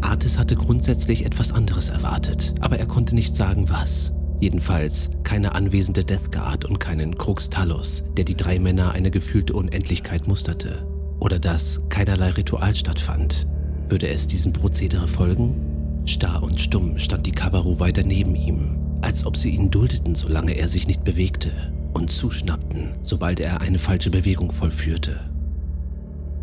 Artis 0.01 0.37
hatte 0.37 0.55
grundsätzlich 0.55 1.25
etwas 1.25 1.51
anderes 1.51 1.89
erwartet, 1.89 2.53
aber 2.59 2.77
er 2.77 2.85
konnte 2.85 3.15
nicht 3.15 3.35
sagen, 3.35 3.69
was. 3.69 4.13
Jedenfalls 4.39 5.11
keine 5.23 5.53
anwesende 5.53 6.03
Death 6.03 6.31
Guard 6.31 6.65
und 6.65 6.79
keinen 6.79 7.17
Krux 7.17 7.49
Talos, 7.49 8.03
der 8.17 8.25
die 8.25 8.35
drei 8.35 8.59
Männer 8.59 8.91
eine 8.91 9.11
gefühlte 9.11 9.53
Unendlichkeit 9.53 10.27
musterte. 10.27 10.87
Oder 11.19 11.37
dass 11.37 11.81
keinerlei 11.89 12.31
Ritual 12.31 12.73
stattfand. 12.75 13.47
Würde 13.87 14.07
es 14.07 14.25
diesem 14.25 14.51
Prozedere 14.53 15.07
folgen? 15.07 16.01
Starr 16.05 16.41
und 16.41 16.59
stumm 16.59 16.97
stand 16.97 17.27
die 17.27 17.31
Kabaru 17.31 17.79
weiter 17.79 18.03
neben 18.03 18.35
ihm, 18.35 18.79
als 19.01 19.25
ob 19.25 19.37
sie 19.37 19.51
ihn 19.51 19.69
duldeten, 19.69 20.15
solange 20.15 20.53
er 20.53 20.67
sich 20.67 20.87
nicht 20.87 21.03
bewegte, 21.03 21.51
und 21.93 22.11
zuschnappten, 22.11 22.93
sobald 23.03 23.39
er 23.39 23.61
eine 23.61 23.77
falsche 23.77 24.09
Bewegung 24.09 24.51
vollführte. 24.51 25.19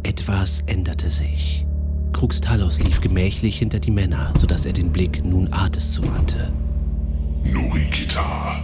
Etwas 0.05 0.61
änderte 0.67 1.11
sich. 1.11 1.68
Krux 2.12 2.41
Talos 2.41 2.81
lief 2.83 3.00
gemächlich 3.00 3.59
hinter 3.59 3.81
die 3.81 3.91
Männer, 3.91 4.33
sodass 4.37 4.67
er 4.67 4.73
den 4.73 4.91
Blick 4.91 5.25
nun 5.25 5.49
Artis 5.53 5.93
zuwandte. 5.93 6.53
Norikita. 7.45 8.61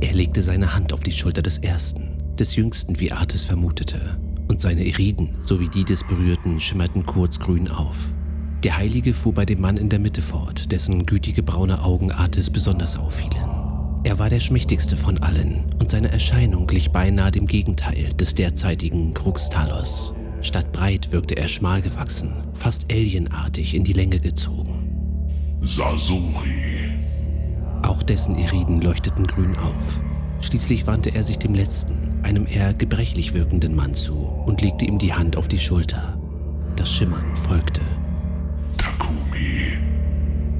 Er 0.00 0.14
legte 0.14 0.42
seine 0.42 0.74
Hand 0.74 0.92
auf 0.92 1.02
die 1.02 1.12
Schulter 1.12 1.42
des 1.42 1.58
Ersten, 1.58 2.22
des 2.38 2.56
Jüngsten, 2.56 2.98
wie 2.98 3.12
Artis 3.12 3.44
vermutete, 3.44 4.18
und 4.48 4.60
seine 4.60 4.86
Eriden 4.86 5.36
sowie 5.40 5.68
die 5.68 5.84
des 5.84 6.04
Berührten 6.04 6.60
schimmerten 6.60 7.06
kurz 7.06 7.38
grün 7.38 7.68
auf. 7.68 8.12
Der 8.64 8.76
Heilige 8.76 9.12
fuhr 9.14 9.34
bei 9.34 9.44
dem 9.44 9.60
Mann 9.60 9.76
in 9.76 9.88
der 9.88 9.98
Mitte 9.98 10.22
fort, 10.22 10.72
dessen 10.72 11.06
gütige 11.06 11.42
braune 11.42 11.82
Augen 11.82 12.12
Artis 12.12 12.50
besonders 12.50 12.96
auffielen. 12.96 13.50
Er 14.04 14.18
war 14.18 14.30
der 14.30 14.40
schmächtigste 14.40 14.96
von 14.96 15.18
allen 15.18 15.64
und 15.78 15.90
seine 15.90 16.10
Erscheinung 16.10 16.66
glich 16.66 16.90
beinahe 16.90 17.30
dem 17.30 17.46
Gegenteil 17.46 18.12
des 18.14 18.34
derzeitigen 18.34 19.14
Krux 19.14 19.50
Talos. 19.50 20.14
Statt 20.42 20.72
breit 20.72 21.12
wirkte 21.12 21.36
er 21.36 21.48
schmal 21.48 21.80
gewachsen, 21.82 22.32
fast 22.52 22.92
alienartig 22.92 23.74
in 23.74 23.84
die 23.84 23.92
Länge 23.92 24.18
gezogen. 24.18 25.58
Sasori. 25.60 26.90
Auch 27.84 28.02
dessen 28.02 28.36
Eriden 28.36 28.80
leuchteten 28.80 29.26
grün 29.26 29.56
auf. 29.56 30.00
Schließlich 30.40 30.88
wandte 30.88 31.14
er 31.14 31.22
sich 31.22 31.38
dem 31.38 31.54
letzten, 31.54 32.20
einem 32.24 32.46
eher 32.46 32.74
gebrechlich 32.74 33.32
wirkenden 33.32 33.76
Mann 33.76 33.94
zu 33.94 34.14
und 34.14 34.60
legte 34.60 34.84
ihm 34.84 34.98
die 34.98 35.14
Hand 35.14 35.36
auf 35.36 35.46
die 35.46 35.58
Schulter. 35.58 36.18
Das 36.74 36.92
Schimmern 36.92 37.36
folgte. 37.36 37.80
Takumi. 38.76 39.78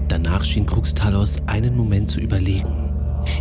Danach 0.06 0.44
schien 0.44 0.66
Krux 0.66 0.94
Talos 0.94 1.42
einen 1.46 1.76
Moment 1.76 2.10
zu 2.10 2.20
überlegen. 2.20 2.92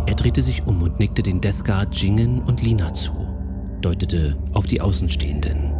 Er 0.06 0.14
drehte 0.14 0.42
sich 0.42 0.66
um 0.66 0.82
und 0.82 0.98
nickte 0.98 1.22
den 1.22 1.40
Death 1.40 1.64
Guard 1.64 1.94
Jingen 1.94 2.42
und 2.42 2.62
Lina 2.62 2.92
zu, 2.94 3.12
deutete 3.80 4.36
auf 4.52 4.66
die 4.66 4.80
Außenstehenden. 4.80 5.71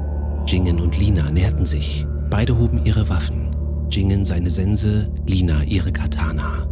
Jingen 0.47 0.81
und 0.81 0.99
Lina 0.99 1.31
näherten 1.31 1.67
sich. 1.67 2.07
Beide 2.29 2.59
hoben 2.59 2.85
ihre 2.85 3.09
Waffen. 3.09 3.51
Jingen 3.91 4.25
seine 4.25 4.51
Sense, 4.51 5.11
Lina 5.27 5.63
ihre 5.65 5.93
Katana. 5.93 6.67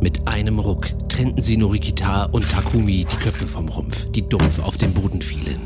Mit 0.00 0.28
einem 0.28 0.58
Ruck 0.58 0.88
trennten 1.08 1.42
sie 1.42 1.56
Norikita 1.56 2.24
und 2.24 2.48
Takumi 2.48 3.04
die 3.04 3.16
Köpfe 3.16 3.46
vom 3.46 3.68
Rumpf, 3.68 4.06
die 4.10 4.28
dumpf 4.28 4.58
auf 4.60 4.76
den 4.76 4.92
Boden 4.92 5.22
fielen. 5.22 5.60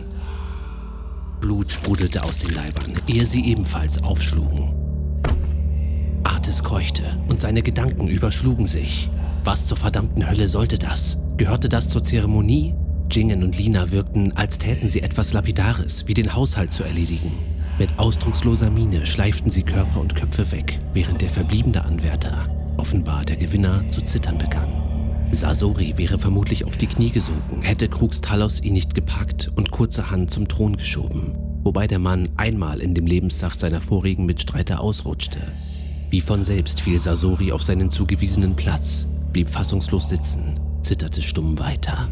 Blut 1.41 1.73
sprudelte 1.73 2.23
aus 2.23 2.39
den 2.39 2.55
Leibern, 2.55 2.95
ehe 3.09 3.27
sie 3.27 3.45
ebenfalls 3.45 4.03
aufschlugen. 4.03 4.75
Artis 6.25 6.63
keuchte 6.63 7.19
und 7.29 7.41
seine 7.41 7.63
Gedanken 7.63 8.09
überschlugen 8.09 8.67
sich. 8.67 9.11
Was 9.45 9.67
zur 9.67 9.77
verdammten 9.77 10.29
Hölle 10.29 10.49
sollte 10.49 10.79
das? 10.79 11.19
Gehörte 11.37 11.69
das 11.69 11.89
zur 11.89 12.05
Zeremonie? 12.05 12.75
Jingen 13.13 13.43
und 13.43 13.59
Lina 13.59 13.91
wirkten, 13.91 14.33
als 14.37 14.59
täten 14.59 14.89
sie 14.89 15.03
etwas 15.03 15.35
Lapidares, 15.35 16.09
wie 16.09 16.15
den 16.15 16.35
Haushalt 16.35 16.73
zu 16.73 16.83
erledigen. 16.83 17.33
Mit 17.79 17.99
ausdrucksloser 17.99 18.71
Miene 18.71 19.05
schleiften 19.05 19.51
sie 19.51 19.63
Körper 19.63 20.01
und 20.01 20.15
Köpfe 20.15 20.51
weg, 20.51 20.79
während 20.95 21.21
der 21.21 21.29
verbliebene 21.29 21.85
Anwärter, 21.85 22.49
offenbar 22.79 23.25
der 23.25 23.37
Gewinner, 23.37 23.89
zu 23.91 24.03
zittern 24.03 24.39
begann. 24.39 24.69
Sasori 25.31 25.95
wäre 25.97 26.19
vermutlich 26.19 26.65
auf 26.65 26.77
die 26.77 26.87
Knie 26.87 27.11
gesunken, 27.11 27.63
hätte 27.63 27.89
Krux 27.89 28.21
Talos 28.21 28.61
ihn 28.61 28.75
nicht 28.75 28.95
gepackt 28.95 29.51
und 29.57 29.71
kurzerhand 29.71 30.31
zum 30.31 30.49
Thron 30.49 30.77
geschoben, 30.77 31.35
wobei 31.65 31.87
der 31.87 31.99
Mann 31.99 32.29
einmal 32.37 32.81
in 32.81 32.95
dem 32.95 33.07
Lebenssaft 33.07 33.59
seiner 33.59 33.81
vorigen 33.81 34.27
Mitstreiter 34.27 34.81
ausrutschte. 34.81 35.41
Wie 36.11 36.21
von 36.21 36.45
selbst 36.45 36.81
fiel 36.81 37.01
Sasori 37.01 37.53
auf 37.53 37.63
seinen 37.63 37.91
zugewiesenen 37.91 38.57
Platz, 38.57 39.07
blieb 39.33 39.49
fassungslos 39.49 40.09
sitzen, 40.11 40.61
zitterte 40.83 41.23
stumm 41.23 41.59
weiter. 41.59 42.11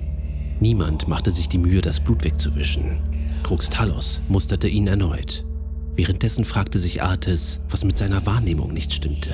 Niemand 0.61 1.09
machte 1.09 1.31
sich 1.31 1.49
die 1.49 1.57
Mühe, 1.57 1.81
das 1.81 2.00
Blut 2.00 2.23
wegzuwischen. 2.23 2.99
Krux 3.43 3.71
Talos 3.71 4.21
musterte 4.29 4.69
ihn 4.69 4.87
erneut. 4.87 5.45
Währenddessen 5.97 6.45
fragte 6.45 6.79
sich 6.79 7.02
Artis, 7.02 7.61
was 7.71 7.83
mit 7.83 7.97
seiner 7.97 8.26
Wahrnehmung 8.26 8.75
nicht 8.75 8.93
stimmte. 8.93 9.31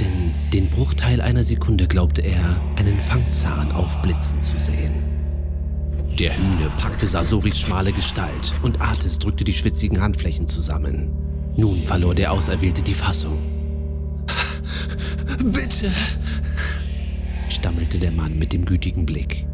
Denn 0.00 0.34
den 0.52 0.68
Bruchteil 0.68 1.20
einer 1.20 1.44
Sekunde 1.44 1.86
glaubte 1.86 2.22
er, 2.22 2.60
einen 2.74 2.98
Fangzahn 3.00 3.70
aufblitzen 3.70 4.42
zu 4.42 4.58
sehen. 4.58 4.92
Der 6.18 6.36
Hühne 6.36 6.70
packte 6.78 7.06
Sasoris 7.06 7.60
schmale 7.60 7.92
Gestalt 7.92 8.52
und 8.62 8.80
Artis 8.80 9.20
drückte 9.20 9.44
die 9.44 9.54
schwitzigen 9.54 10.00
Handflächen 10.00 10.48
zusammen. 10.48 11.10
Nun 11.56 11.82
verlor 11.84 12.16
der 12.16 12.32
Auserwählte 12.32 12.82
die 12.82 12.94
Fassung. 12.94 13.38
bitte, 15.44 15.92
stammelte 17.48 18.00
der 18.00 18.10
Mann 18.10 18.36
mit 18.38 18.52
dem 18.52 18.64
gütigen 18.64 19.06
Blick. 19.06 19.46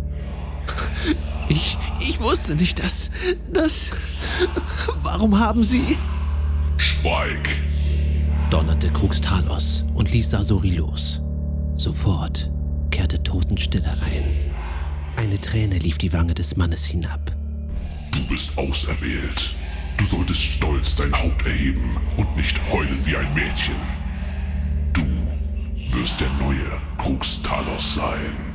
Ich, 1.49 1.77
ich 1.99 2.21
wusste 2.21 2.55
nicht, 2.55 2.83
dass, 2.83 3.11
dass... 3.53 3.91
Warum 5.03 5.39
haben 5.39 5.65
Sie... 5.65 5.99
Schweig! 6.77 7.49
donnerte 8.51 8.91
Kruxtalos 8.91 9.85
und 9.95 10.11
ließ 10.11 10.31
Sasori 10.31 10.71
los. 10.71 11.21
Sofort 11.77 12.51
kehrte 12.91 13.23
Totenstille 13.23 13.91
ein. 13.91 14.25
Eine 15.17 15.41
Träne 15.41 15.79
lief 15.79 15.99
die 15.99 16.13
Wange 16.13 16.35
des 16.35 16.57
Mannes 16.57 16.85
hinab. 16.85 17.33
Du 18.13 18.27
bist 18.27 18.57
auserwählt. 18.59 19.55
Du 19.97 20.05
solltest 20.05 20.41
stolz 20.41 20.97
dein 20.97 21.13
Haupt 21.13 21.47
erheben 21.47 21.97
und 22.17 22.37
nicht 22.37 22.61
heulen 22.73 22.99
wie 23.05 23.17
ein 23.17 23.33
Mädchen. 23.35 23.77
Du 24.93 25.03
wirst 25.97 26.21
der 26.21 26.31
neue 26.41 26.81
Krux 26.99 27.41
Talos 27.43 27.95
sein. 27.95 28.50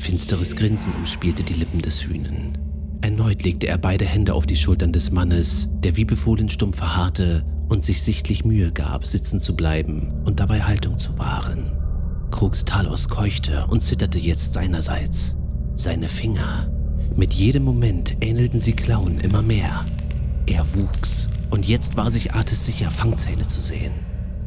Finsteres 0.00 0.56
Grinsen 0.56 0.94
umspielte 0.94 1.42
die 1.42 1.52
Lippen 1.52 1.82
des 1.82 2.02
Hühnen. 2.02 2.56
Erneut 3.02 3.42
legte 3.42 3.66
er 3.68 3.76
beide 3.76 4.06
Hände 4.06 4.32
auf 4.32 4.46
die 4.46 4.56
Schultern 4.56 4.92
des 4.92 5.10
Mannes, 5.10 5.68
der 5.84 5.96
wie 5.96 6.06
befohlen 6.06 6.48
stumm 6.48 6.72
verharrte 6.72 7.44
und 7.68 7.84
sich 7.84 8.02
sichtlich 8.02 8.44
Mühe 8.44 8.72
gab, 8.72 9.06
sitzen 9.06 9.40
zu 9.40 9.54
bleiben 9.54 10.10
und 10.24 10.40
dabei 10.40 10.62
Haltung 10.62 10.98
zu 10.98 11.18
wahren. 11.18 11.70
Krux 12.30 12.64
Talos 12.64 13.08
keuchte 13.10 13.66
und 13.66 13.82
zitterte 13.82 14.18
jetzt 14.18 14.54
seinerseits. 14.54 15.36
Seine 15.74 16.08
Finger. 16.08 16.70
Mit 17.14 17.34
jedem 17.34 17.64
Moment 17.64 18.16
ähnelten 18.20 18.60
sie 18.60 18.72
Klauen 18.72 19.20
immer 19.20 19.42
mehr. 19.42 19.84
Er 20.46 20.64
wuchs 20.74 21.28
und 21.50 21.68
jetzt 21.68 21.96
war 21.96 22.10
sich 22.10 22.32
Artis 22.32 22.64
sicher, 22.64 22.90
Fangzähne 22.90 23.46
zu 23.46 23.60
sehen. 23.60 23.92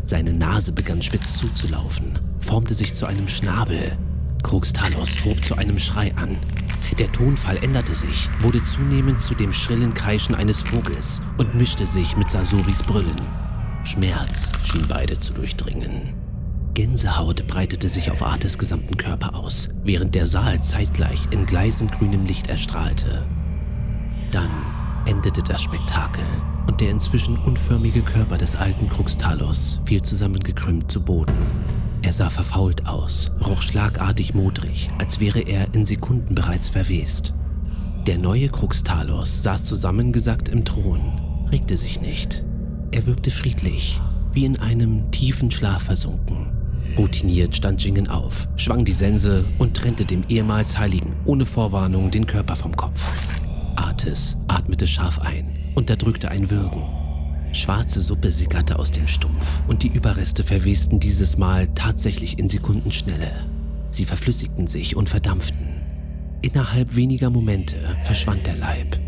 Seine 0.03 0.33
Nase 0.33 0.71
begann 0.71 1.01
spitz 1.01 1.37
zuzulaufen, 1.37 2.19
formte 2.39 2.73
sich 2.73 2.95
zu 2.95 3.05
einem 3.05 3.27
Schnabel. 3.27 3.97
Krux 4.43 4.73
Talos 4.73 5.23
hob 5.25 5.43
zu 5.43 5.55
einem 5.57 5.79
Schrei 5.79 6.13
an. 6.15 6.37
Der 6.99 7.11
Tonfall 7.11 7.57
änderte 7.63 7.95
sich, 7.95 8.29
wurde 8.41 8.61
zunehmend 8.61 9.19
zu 9.19 9.33
dem 9.33 9.51
schrillen 9.51 9.93
Kreischen 9.93 10.35
eines 10.35 10.61
Vogels 10.61 11.21
und 11.37 11.55
mischte 11.55 11.87
sich 11.87 12.15
mit 12.17 12.29
Sasoris 12.29 12.83
Brüllen. 12.83 13.19
Schmerz 13.83 14.51
schien 14.63 14.85
beide 14.87 15.17
zu 15.17 15.33
durchdringen. 15.33 16.13
Gänsehaut 16.73 17.47
breitete 17.47 17.89
sich 17.89 18.11
auf 18.11 18.21
Artes 18.21 18.57
gesamten 18.57 18.97
Körper 18.97 19.35
aus, 19.35 19.69
während 19.83 20.15
der 20.15 20.27
Saal 20.27 20.61
zeitgleich 20.63 21.19
in 21.31 21.45
gleißend 21.45 21.91
grünem 21.91 22.25
Licht 22.25 22.47
erstrahlte. 22.47 23.25
Dann 24.31 24.49
endete 25.05 25.43
das 25.43 25.61
Spektakel 25.61 26.25
und 26.67 26.81
der 26.81 26.89
inzwischen 26.89 27.37
unförmige 27.37 28.01
Körper 28.01 28.37
des 28.37 28.55
alten 28.55 28.89
Kruxtalos 28.89 29.79
fiel 29.85 30.01
zusammengekrümmt 30.01 30.91
zu 30.91 31.03
Boden. 31.03 31.33
Er 32.03 32.11
sah 32.11 32.29
verfault 32.29 32.85
aus, 32.85 33.31
roch 33.45 33.61
schlagartig 33.61 34.33
modrig, 34.33 34.89
als 34.99 35.21
wäre 35.21 35.39
er 35.39 35.73
in 35.73 35.85
Sekunden 35.85 36.35
bereits 36.35 36.69
verwest. 36.69 37.33
Der 38.07 38.17
neue 38.17 38.49
Kruxtalos 38.49 39.41
saß 39.41 39.63
zusammengesackt 39.63 40.49
im 40.49 40.65
Thron, 40.65 41.47
regte 41.49 41.77
sich 41.77 42.01
nicht. 42.01 42.43
Er 42.91 43.05
wirkte 43.05 43.31
friedlich, 43.31 44.01
wie 44.33 44.43
in 44.43 44.59
einem 44.59 45.11
tiefen 45.11 45.49
Schlaf 45.49 45.83
versunken. 45.83 46.47
Routiniert 46.97 47.55
stand 47.55 47.81
Jingen 47.81 48.09
auf, 48.09 48.49
schwang 48.57 48.83
die 48.83 48.91
Sense 48.91 49.45
und 49.57 49.75
trennte 49.75 50.03
dem 50.03 50.23
ehemals 50.27 50.77
Heiligen 50.77 51.13
ohne 51.23 51.45
Vorwarnung 51.45 52.11
den 52.11 52.27
Körper 52.27 52.57
vom 52.57 52.75
Kopf. 52.75 53.09
Artis 53.77 54.35
atmete 54.49 54.87
scharf 54.87 55.19
ein, 55.19 55.71
unterdrückte 55.73 56.29
ein 56.29 56.51
Würgen. 56.51 56.83
Schwarze 57.53 58.01
Suppe 58.01 58.31
sickerte 58.31 58.79
aus 58.79 58.89
dem 58.89 59.07
Stumpf 59.07 59.61
und 59.67 59.83
die 59.83 59.87
Überreste 59.87 60.43
verwesten 60.43 60.99
dieses 60.99 61.37
Mal 61.37 61.67
tatsächlich 61.75 62.39
in 62.39 62.49
Sekundenschnelle. 62.49 63.31
Sie 63.89 64.05
verflüssigten 64.05 64.65
sich 64.65 64.95
und 64.95 65.07
verdampften. 65.07 65.67
Innerhalb 66.41 66.95
weniger 66.95 67.29
Momente 67.29 67.75
verschwand 68.03 68.47
der 68.47 68.55
Leib. 68.55 68.99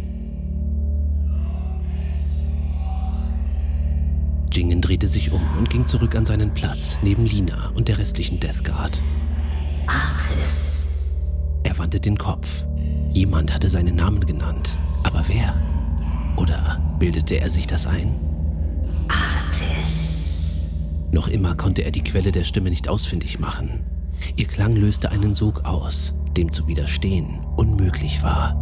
Jingen 4.53 4.79
drehte 4.79 5.07
sich 5.07 5.31
um 5.31 5.41
und 5.57 5.71
ging 5.71 5.87
zurück 5.87 6.15
an 6.15 6.27
seinen 6.27 6.53
Platz 6.53 6.99
neben 7.01 7.25
Lina 7.25 7.71
und 7.73 7.87
der 7.87 7.97
restlichen 7.97 8.39
Death 8.39 8.63
Guard. 8.63 9.01
Artis. 9.87 10.85
Er 11.63 11.77
wandte 11.79 11.99
den 11.99 12.17
Kopf. 12.17 12.63
Jemand 13.11 13.53
hatte 13.53 13.71
seinen 13.71 13.95
Namen 13.95 14.25
genannt. 14.25 14.77
Aber 15.03 15.27
wer? 15.27 15.59
Oder 16.37 16.79
bildete 16.99 17.39
er 17.39 17.49
sich 17.49 17.65
das 17.65 17.87
ein? 17.87 18.34
Noch 21.15 21.29
immer 21.29 21.55
konnte 21.55 21.85
er 21.85 21.91
die 21.91 22.03
Quelle 22.03 22.33
der 22.33 22.43
Stimme 22.43 22.69
nicht 22.69 22.89
ausfindig 22.89 23.39
machen. 23.39 23.79
Ihr 24.35 24.47
Klang 24.47 24.75
löste 24.75 25.11
einen 25.11 25.33
Sog 25.33 25.63
aus, 25.63 26.13
dem 26.35 26.51
zu 26.51 26.67
widerstehen 26.67 27.39
unmöglich 27.55 28.21
war. 28.21 28.53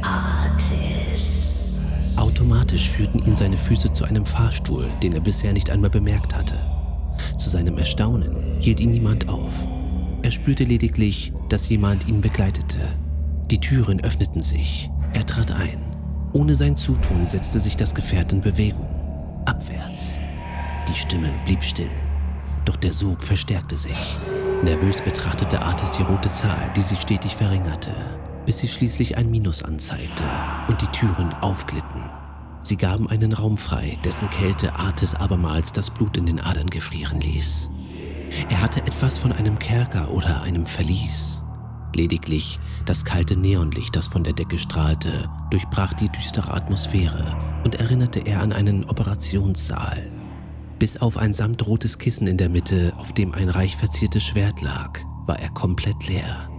Artis. 0.00 1.72
Automatisch 2.14 2.88
führten 2.88 3.26
ihn 3.26 3.34
seine 3.34 3.56
Füße 3.58 3.92
zu 3.92 4.04
einem 4.04 4.24
Fahrstuhl, 4.24 4.86
den 5.02 5.12
er 5.12 5.20
bisher 5.22 5.52
nicht 5.52 5.70
einmal 5.70 5.90
bemerkt 5.90 6.36
hatte. 6.36 6.54
Zu 7.36 7.50
seinem 7.50 7.76
Erstaunen 7.78 8.60
hielt 8.60 8.78
ihn 8.78 8.92
niemand 8.92 9.28
auf. 9.28 9.66
Er 10.22 10.30
spürte 10.30 10.62
lediglich, 10.62 11.32
dass 11.48 11.68
jemand 11.68 12.06
ihn 12.06 12.20
begleitete. 12.20 12.78
Die 13.50 13.58
Türen 13.58 14.00
öffneten 14.04 14.40
sich. 14.42 14.88
Er 15.14 15.26
trat 15.26 15.50
ein. 15.50 15.80
Ohne 16.32 16.54
sein 16.54 16.76
Zutun 16.76 17.24
setzte 17.24 17.58
sich 17.58 17.76
das 17.76 17.92
Gefährt 17.92 18.30
in 18.30 18.40
Bewegung. 18.40 19.01
Stimme 21.12 21.38
blieb 21.44 21.62
still. 21.62 21.90
Doch 22.64 22.76
der 22.76 22.94
Sog 22.94 23.22
verstärkte 23.22 23.76
sich. 23.76 24.16
Nervös 24.62 25.02
betrachtete 25.02 25.60
Artis 25.60 25.92
die 25.92 26.02
rote 26.02 26.30
Zahl, 26.30 26.72
die 26.74 26.80
sich 26.80 27.02
stetig 27.02 27.36
verringerte, 27.36 27.90
bis 28.46 28.56
sie 28.56 28.68
schließlich 28.68 29.18
ein 29.18 29.30
Minus 29.30 29.62
anzeigte 29.62 30.24
und 30.68 30.80
die 30.80 30.86
Türen 30.86 31.30
aufglitten. 31.42 32.08
Sie 32.62 32.78
gaben 32.78 33.10
einen 33.10 33.34
Raum 33.34 33.58
frei, 33.58 33.98
dessen 34.02 34.30
Kälte 34.30 34.74
Artis 34.76 35.14
abermals 35.14 35.74
das 35.74 35.90
Blut 35.90 36.16
in 36.16 36.24
den 36.24 36.40
Adern 36.40 36.70
gefrieren 36.70 37.20
ließ. 37.20 37.68
Er 38.48 38.62
hatte 38.62 38.80
etwas 38.80 39.18
von 39.18 39.32
einem 39.32 39.58
Kerker 39.58 40.12
oder 40.12 40.40
einem 40.40 40.64
Verlies. 40.64 41.42
Lediglich 41.94 42.58
das 42.86 43.04
kalte 43.04 43.38
Neonlicht, 43.38 43.94
das 43.96 44.06
von 44.06 44.24
der 44.24 44.32
Decke 44.32 44.58
strahlte, 44.58 45.28
durchbrach 45.50 45.92
die 45.92 46.08
düstere 46.08 46.54
Atmosphäre 46.54 47.36
und 47.66 47.74
erinnerte 47.74 48.20
er 48.20 48.40
an 48.40 48.54
einen 48.54 48.88
Operationssaal. 48.88 50.11
Bis 50.82 50.96
auf 50.96 51.16
ein 51.16 51.32
samtrotes 51.32 51.98
Kissen 51.98 52.26
in 52.26 52.36
der 52.36 52.48
Mitte, 52.48 52.92
auf 52.96 53.12
dem 53.12 53.34
ein 53.34 53.48
reich 53.48 53.76
verziertes 53.76 54.24
Schwert 54.24 54.62
lag, 54.62 54.98
war 55.28 55.38
er 55.38 55.48
komplett 55.50 56.08
leer. 56.08 56.50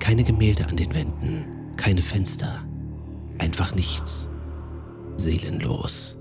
Keine 0.00 0.24
Gemälde 0.24 0.66
an 0.66 0.74
den 0.74 0.92
Wänden, 0.92 1.70
keine 1.76 2.02
Fenster, 2.02 2.64
einfach 3.38 3.72
nichts. 3.76 4.28
Seelenlos. 5.16 6.18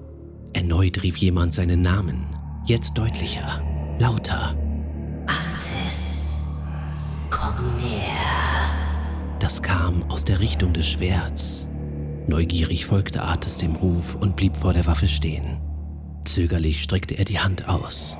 Erneut 0.54 1.02
rief 1.02 1.18
jemand 1.18 1.56
seinen 1.56 1.82
Namen, 1.82 2.28
jetzt 2.68 3.00
deutlicher, 3.00 3.64
lauter. 3.98 4.56
Artis. 5.26 6.38
Komm 7.32 7.56
näher. 7.82 8.70
Das 9.40 9.64
kam 9.64 10.04
aus 10.12 10.24
der 10.24 10.40
Richtung 10.40 10.72
des 10.72 10.88
Schwerts. 10.88 11.68
Neugierig 12.28 12.86
folgte 12.86 13.24
Artis 13.24 13.58
dem 13.58 13.76
Ruf 13.76 14.14
und 14.14 14.36
blieb 14.36 14.56
vor 14.56 14.74
der 14.74 14.86
Waffe 14.86 15.08
stehen. 15.08 15.73
Zögerlich 16.26 16.82
streckte 16.82 17.16
er 17.16 17.26
die 17.26 17.40
Hand 17.40 17.68
aus. 17.68 18.18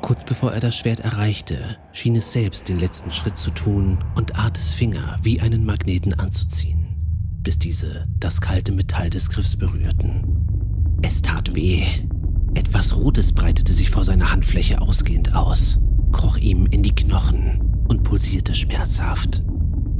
Kurz 0.00 0.24
bevor 0.24 0.52
er 0.52 0.60
das 0.60 0.76
Schwert 0.76 1.00
erreichte, 1.00 1.76
schien 1.92 2.16
es 2.16 2.32
selbst 2.32 2.68
den 2.68 2.80
letzten 2.80 3.10
Schritt 3.10 3.38
zu 3.38 3.50
tun 3.50 4.02
und 4.16 4.36
Artis 4.36 4.74
Finger 4.74 5.18
wie 5.22 5.40
einen 5.40 5.64
Magneten 5.64 6.12
anzuziehen, 6.18 6.86
bis 7.42 7.58
diese 7.58 8.08
das 8.18 8.40
kalte 8.40 8.72
Metall 8.72 9.10
des 9.10 9.30
Griffs 9.30 9.56
berührten. 9.56 10.98
Es 11.02 11.22
tat 11.22 11.54
weh. 11.54 11.84
Etwas 12.54 12.96
Rotes 12.96 13.32
breitete 13.32 13.72
sich 13.72 13.90
vor 13.90 14.04
seiner 14.04 14.32
Handfläche 14.32 14.80
ausgehend 14.80 15.34
aus, 15.34 15.78
kroch 16.10 16.36
ihm 16.36 16.66
in 16.66 16.82
die 16.82 16.94
Knochen 16.94 17.84
und 17.88 18.02
pulsierte 18.02 18.54
schmerzhaft. 18.54 19.42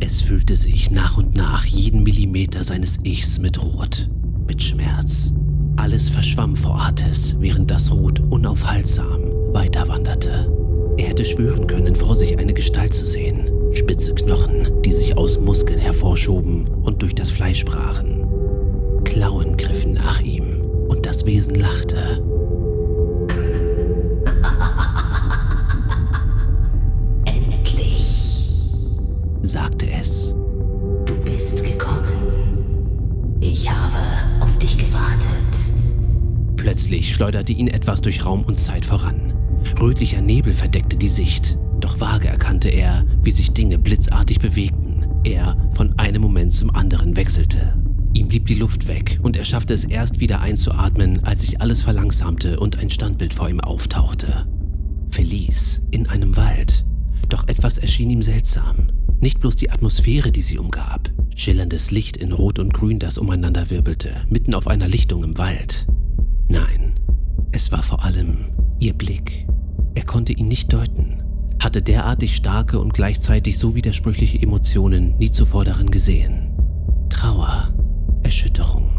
Es 0.00 0.20
füllte 0.20 0.56
sich 0.56 0.90
nach 0.90 1.16
und 1.16 1.36
nach 1.36 1.64
jeden 1.64 2.02
Millimeter 2.02 2.64
seines 2.64 2.98
Ichs 3.04 3.38
mit 3.38 3.62
Rot, 3.62 4.10
mit 4.48 4.62
Schmerz. 4.62 5.32
Alles 5.76 6.11
verschwamm 6.11 6.56
vor 6.56 6.80
Artis, 6.80 7.37
während 7.38 7.70
das 7.70 7.92
Rot 7.92 8.20
unaufhaltsam 8.30 9.22
weiterwanderte. 9.52 10.50
Er 10.96 11.08
hätte 11.08 11.24
schwören 11.24 11.66
können, 11.66 11.96
vor 11.96 12.16
sich 12.16 12.38
eine 12.38 12.54
Gestalt 12.54 12.94
zu 12.94 13.06
sehen. 13.06 13.50
Spitze 13.72 14.14
Knochen, 14.14 14.82
die 14.82 14.92
sich 14.92 15.16
aus 15.16 15.40
Muskeln 15.40 15.78
hervorschoben 15.78 16.68
und 16.68 17.02
durch 17.02 17.14
das 17.14 17.30
Fleisch 17.30 17.64
brachen. 17.64 18.26
Klauen 19.04 19.56
griffen 19.56 19.94
nach 19.94 20.20
ihm 20.20 20.61
und 20.88 21.06
das 21.06 21.24
Wesen 21.26 21.54
lachte. 21.54 22.22
Endlich. 27.24 28.50
sagte 29.42 29.87
Plötzlich 36.72 37.12
schleuderte 37.12 37.52
ihn 37.52 37.68
etwas 37.68 38.00
durch 38.00 38.24
Raum 38.24 38.44
und 38.44 38.58
Zeit 38.58 38.87
voran. 38.87 39.35
Rötlicher 39.78 40.22
Nebel 40.22 40.54
verdeckte 40.54 40.96
die 40.96 41.08
Sicht, 41.08 41.58
doch 41.78 42.00
vage 42.00 42.28
erkannte 42.28 42.70
er, 42.70 43.04
wie 43.22 43.30
sich 43.30 43.50
Dinge 43.50 43.76
blitzartig 43.76 44.38
bewegten. 44.38 45.04
Er 45.22 45.54
von 45.74 45.98
einem 45.98 46.22
Moment 46.22 46.54
zum 46.54 46.74
anderen 46.74 47.14
wechselte. 47.14 47.74
Ihm 48.14 48.28
blieb 48.28 48.46
die 48.46 48.54
Luft 48.54 48.87
weg 48.87 49.20
und 49.22 49.37
er 49.37 49.44
schaffte 49.44 49.74
es 49.74 49.85
erst 49.85 50.18
wieder 50.18 50.40
einzuatmen, 50.40 51.22
als 51.24 51.42
sich 51.42 51.61
alles 51.61 51.82
verlangsamte 51.82 52.58
und 52.58 52.78
ein 52.78 52.90
Standbild 52.90 53.35
vor 53.35 53.50
ihm 53.50 53.61
auftauchte. 53.61 54.46
Felice 55.11 55.82
in 55.90 56.06
einem 56.06 56.38
Wald. 56.38 56.87
Doch 57.28 57.48
etwas 57.48 57.76
erschien 57.76 58.08
ihm 58.08 58.22
seltsam. 58.22 58.88
Nicht 59.20 59.40
bloß 59.40 59.56
die 59.56 59.70
Atmosphäre, 59.70 60.32
die 60.32 60.40
sie 60.40 60.56
umgab. 60.56 61.11
Schillerndes 61.37 61.90
Licht 61.90 62.16
in 62.16 62.32
Rot 62.32 62.58
und 62.58 62.72
Grün, 62.72 62.98
das 62.98 63.18
umeinander 63.18 63.68
wirbelte, 63.68 64.22
mitten 64.30 64.54
auf 64.54 64.68
einer 64.68 64.88
Lichtung 64.88 65.22
im 65.22 65.37
Wald. 65.37 65.87
Nein, 66.48 66.94
es 67.52 67.72
war 67.72 67.83
vor 67.83 68.05
allem 68.05 68.46
ihr 68.78 68.94
Blick. 68.94 69.46
Er 69.94 70.05
konnte 70.05 70.33
ihn 70.33 70.48
nicht 70.48 70.72
deuten, 70.72 71.22
hatte 71.62 71.83
derartig 71.83 72.37
starke 72.37 72.78
und 72.78 72.94
gleichzeitig 72.94 73.59
so 73.59 73.74
widersprüchliche 73.74 74.40
Emotionen 74.40 75.16
nie 75.18 75.31
zuvor 75.31 75.64
darin 75.64 75.90
gesehen. 75.90 76.50
Trauer, 77.09 77.68
Erschütterung, 78.22 78.90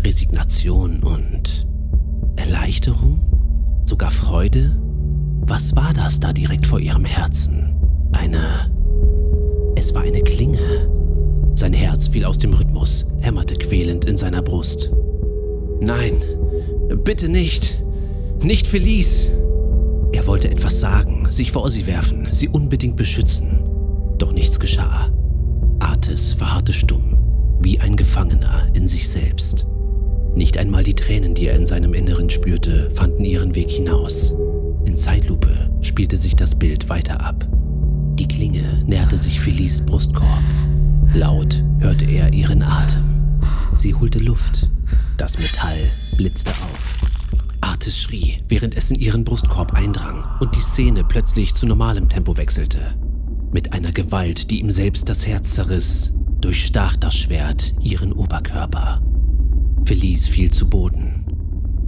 Resignation 0.00 1.02
und 1.02 1.66
Erleichterung? 2.36 3.20
Sogar 3.84 4.10
Freude? 4.10 4.78
Was 5.48 5.76
war 5.76 5.92
das 5.94 6.20
da 6.20 6.32
direkt 6.32 6.66
vor 6.66 6.80
ihrem 6.80 7.04
Herzen? 7.04 7.76
Eine... 8.12 8.70
Es 9.76 9.94
war 9.94 10.02
eine 10.02 10.22
Klinge. 10.22 10.88
Sein 11.54 11.72
Herz 11.72 12.08
fiel 12.08 12.24
aus 12.24 12.38
dem 12.38 12.54
Rhythmus, 12.54 13.06
hämmerte 13.20 13.56
quälend 13.56 14.04
in 14.04 14.16
seiner 14.16 14.42
Brust. 14.42 14.92
Nein, 15.80 16.14
bitte 16.94 17.28
nicht. 17.28 17.82
Nicht 18.42 18.68
Felice. 18.68 19.28
Er 20.12 20.26
wollte 20.26 20.50
etwas 20.50 20.80
sagen, 20.80 21.26
sich 21.30 21.52
vor 21.52 21.70
sie 21.70 21.86
werfen, 21.86 22.28
sie 22.30 22.48
unbedingt 22.48 22.96
beschützen. 22.96 23.60
Doch 24.18 24.32
nichts 24.32 24.60
geschah. 24.60 25.10
Artis 25.80 26.32
verharrte 26.32 26.72
stumm, 26.72 27.18
wie 27.60 27.80
ein 27.80 27.96
Gefangener 27.96 28.68
in 28.74 28.88
sich 28.88 29.08
selbst. 29.08 29.66
Nicht 30.34 30.58
einmal 30.58 30.84
die 30.84 30.94
Tränen, 30.94 31.34
die 31.34 31.48
er 31.48 31.56
in 31.56 31.66
seinem 31.66 31.94
Inneren 31.94 32.30
spürte, 32.30 32.90
fanden 32.90 33.24
ihren 33.24 33.54
Weg 33.54 33.70
hinaus. 33.70 34.34
In 34.84 34.96
Zeitlupe 34.96 35.70
spielte 35.80 36.16
sich 36.16 36.36
das 36.36 36.54
Bild 36.54 36.88
weiter 36.88 37.24
ab. 37.26 37.46
Die 38.18 38.28
Klinge 38.28 38.84
näherte 38.86 39.18
sich 39.18 39.40
Felice 39.40 39.82
Brustkorb. 39.82 40.42
Laut 41.14 41.62
hörte 41.80 42.04
er 42.04 42.32
ihren 42.32 42.62
Atem. 42.62 43.04
Sie 43.76 43.94
holte 43.94 44.18
Luft. 44.18 44.70
Das 45.16 45.38
Metall 45.38 45.78
blitzte 46.16 46.50
auf. 46.50 46.94
Artis 47.60 47.98
schrie, 47.98 48.42
während 48.48 48.76
es 48.76 48.90
in 48.90 48.98
ihren 48.98 49.24
Brustkorb 49.24 49.74
eindrang 49.74 50.26
und 50.40 50.54
die 50.54 50.60
Szene 50.60 51.04
plötzlich 51.04 51.54
zu 51.54 51.66
normalem 51.66 52.08
Tempo 52.08 52.36
wechselte. 52.36 52.94
Mit 53.52 53.72
einer 53.72 53.92
Gewalt, 53.92 54.50
die 54.50 54.60
ihm 54.60 54.70
selbst 54.70 55.08
das 55.08 55.26
Herz 55.26 55.54
zerriss, 55.54 56.12
durchstach 56.40 56.96
das 56.96 57.16
Schwert 57.16 57.74
ihren 57.80 58.12
Oberkörper. 58.12 59.02
Felice 59.84 60.28
fiel 60.28 60.50
zu 60.50 60.68
Boden, 60.68 61.24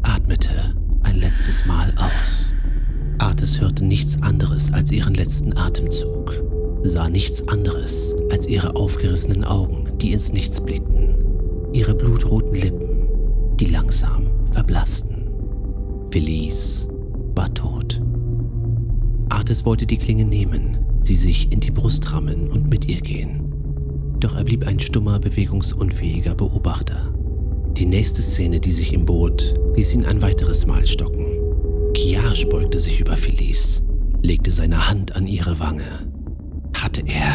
atmete 0.02 0.76
ein 1.02 1.16
letztes 1.16 1.66
Mal 1.66 1.92
aus. 1.96 2.52
Artis 3.18 3.60
hörte 3.60 3.84
nichts 3.84 4.22
anderes 4.22 4.72
als 4.72 4.92
ihren 4.92 5.14
letzten 5.14 5.56
Atemzug, 5.56 6.34
sah 6.84 7.08
nichts 7.08 7.46
anderes 7.48 8.14
als 8.30 8.46
ihre 8.46 8.76
aufgerissenen 8.76 9.44
Augen, 9.44 9.98
die 9.98 10.12
ins 10.12 10.32
Nichts 10.32 10.60
blickten, 10.60 11.16
ihre 11.72 11.94
blutroten 11.94 12.54
Lippen, 12.54 12.97
die 13.60 13.66
langsam 13.66 14.26
verblassten. 14.52 15.28
Felice 16.10 16.88
war 17.34 17.52
tot. 17.54 18.00
Artis 19.28 19.64
wollte 19.64 19.86
die 19.86 19.98
Klinge 19.98 20.24
nehmen, 20.24 20.78
sie 21.00 21.14
sich 21.14 21.52
in 21.52 21.60
die 21.60 21.70
Brust 21.70 22.12
rammen 22.12 22.48
und 22.48 22.68
mit 22.68 22.86
ihr 22.88 23.00
gehen. 23.00 23.44
Doch 24.20 24.34
er 24.36 24.44
blieb 24.44 24.66
ein 24.66 24.80
stummer, 24.80 25.18
bewegungsunfähiger 25.18 26.34
Beobachter. 26.34 27.12
Die 27.72 27.86
nächste 27.86 28.22
Szene, 28.22 28.58
die 28.58 28.72
sich 28.72 28.92
ihm 28.92 29.04
bot, 29.04 29.54
ließ 29.76 29.94
ihn 29.94 30.04
ein 30.04 30.22
weiteres 30.22 30.66
Mal 30.66 30.86
stocken. 30.86 31.26
Kiage 31.94 32.46
beugte 32.46 32.80
sich 32.80 33.00
über 33.00 33.16
Felice, 33.16 33.82
legte 34.22 34.50
seine 34.50 34.88
Hand 34.88 35.14
an 35.14 35.26
ihre 35.26 35.58
Wange. 35.60 36.10
Hatte 36.74 37.02
er... 37.06 37.34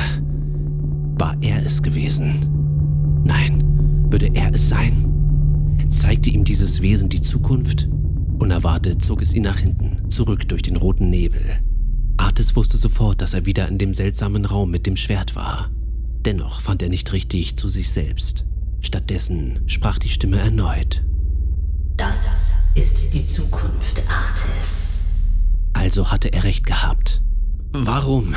War 1.15 1.37
er 1.41 1.63
es 1.63 1.81
gewesen? 1.81 3.21
Nein, 3.23 3.63
würde 4.09 4.29
er 4.33 4.53
es 4.53 4.67
sein? 4.67 5.12
Zeigte 5.89 6.29
ihm 6.29 6.43
dieses 6.43 6.81
Wesen 6.81 7.09
die 7.09 7.21
Zukunft? 7.21 7.87
Unerwartet 8.39 9.03
zog 9.03 9.21
es 9.21 9.33
ihn 9.33 9.43
nach 9.43 9.57
hinten, 9.57 10.09
zurück 10.11 10.47
durch 10.49 10.61
den 10.61 10.75
roten 10.75 11.09
Nebel. 11.09 11.59
Artis 12.17 12.55
wusste 12.55 12.77
sofort, 12.77 13.21
dass 13.21 13.33
er 13.33 13.45
wieder 13.45 13.67
in 13.67 13.77
dem 13.77 13.93
seltsamen 13.93 14.45
Raum 14.45 14.71
mit 14.71 14.85
dem 14.85 14.97
Schwert 14.97 15.35
war. 15.35 15.69
Dennoch 16.25 16.61
fand 16.61 16.81
er 16.81 16.89
nicht 16.89 17.11
richtig 17.13 17.57
zu 17.57 17.69
sich 17.69 17.91
selbst. 17.91 18.45
Stattdessen 18.79 19.59
sprach 19.65 19.99
die 19.99 20.09
Stimme 20.09 20.37
erneut. 20.37 21.03
Das 21.97 22.55
ist 22.75 23.13
die 23.13 23.27
Zukunft, 23.27 24.03
Artis. 24.07 25.01
Also 25.73 26.11
hatte 26.11 26.33
er 26.33 26.43
recht 26.43 26.65
gehabt. 26.65 27.21
Warum? 27.71 28.35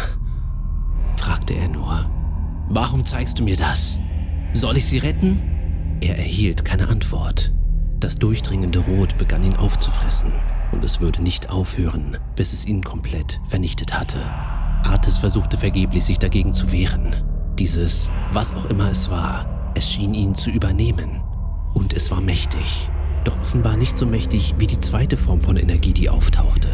fragte 1.17 1.55
er 1.55 1.69
nur. 1.69 2.11
Warum 2.69 3.05
zeigst 3.05 3.39
du 3.39 3.45
mir 3.45 3.57
das? 3.57 3.99
Soll 4.53 4.77
ich 4.77 4.87
sie 4.87 4.99
retten? 4.99 5.56
Er 6.07 6.19
erhielt 6.19 6.65
keine 6.65 6.89
Antwort. 6.89 7.53
Das 8.01 8.17
durchdringende 8.17 8.79
Rot 8.79 9.19
begann 9.19 9.43
ihn 9.43 9.57
aufzufressen 9.57 10.33
und 10.73 10.85
es 10.85 11.01
würde 11.01 11.23
nicht 11.23 11.51
aufhören, 11.51 12.19
bis 12.37 12.53
es 12.53 12.65
ihn 12.67 12.85
komplett 12.85 13.41
vernichtet 13.45 13.99
hatte. 13.99 14.19
Artis 14.85 15.19
versuchte 15.19 15.57
vergeblich, 15.57 16.05
sich 16.05 16.19
dagegen 16.19 16.55
zu 16.55 16.71
wehren. 16.71 17.17
Dieses, 17.59 18.11
was 18.33 18.55
auch 18.55 18.67
immer 18.67 18.91
es 18.91 19.11
war, 19.11 19.73
es 19.75 19.91
schien 19.91 20.15
ihn 20.15 20.35
zu 20.35 20.51
übernehmen. 20.51 21.23
Und 21.75 21.93
es 21.93 22.11
war 22.11 22.21
mächtig 22.21 22.91
doch 23.27 23.37
offenbar 23.41 23.77
nicht 23.77 23.99
so 23.99 24.07
mächtig 24.07 24.55
wie 24.59 24.67
die 24.67 24.81
zweite 24.81 25.17
Form 25.17 25.41
von 25.41 25.57
Energie, 25.57 25.93
die 25.93 26.09
auftauchte. 26.09 26.69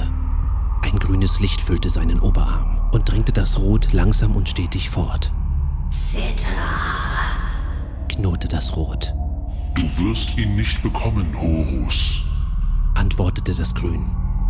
Ein 0.82 0.98
grünes 0.98 1.40
Licht 1.40 1.62
füllte 1.62 1.88
seinen 1.88 2.20
Oberarm 2.20 2.90
und 2.92 3.10
drängte 3.10 3.32
das 3.32 3.58
Rot 3.58 3.92
langsam 3.92 4.36
und 4.36 4.48
stetig 4.48 4.90
fort. 4.90 5.32
Zeta, 5.90 6.52
knurrte 8.08 8.48
das 8.48 8.76
Rot, 8.76 9.14
Du 9.74 9.82
wirst 9.96 10.36
ihn 10.36 10.56
nicht 10.56 10.82
bekommen, 10.82 11.34
Horus. 11.34 12.20
antwortete 12.94 13.54
das 13.54 13.74
Grün. 13.74 14.04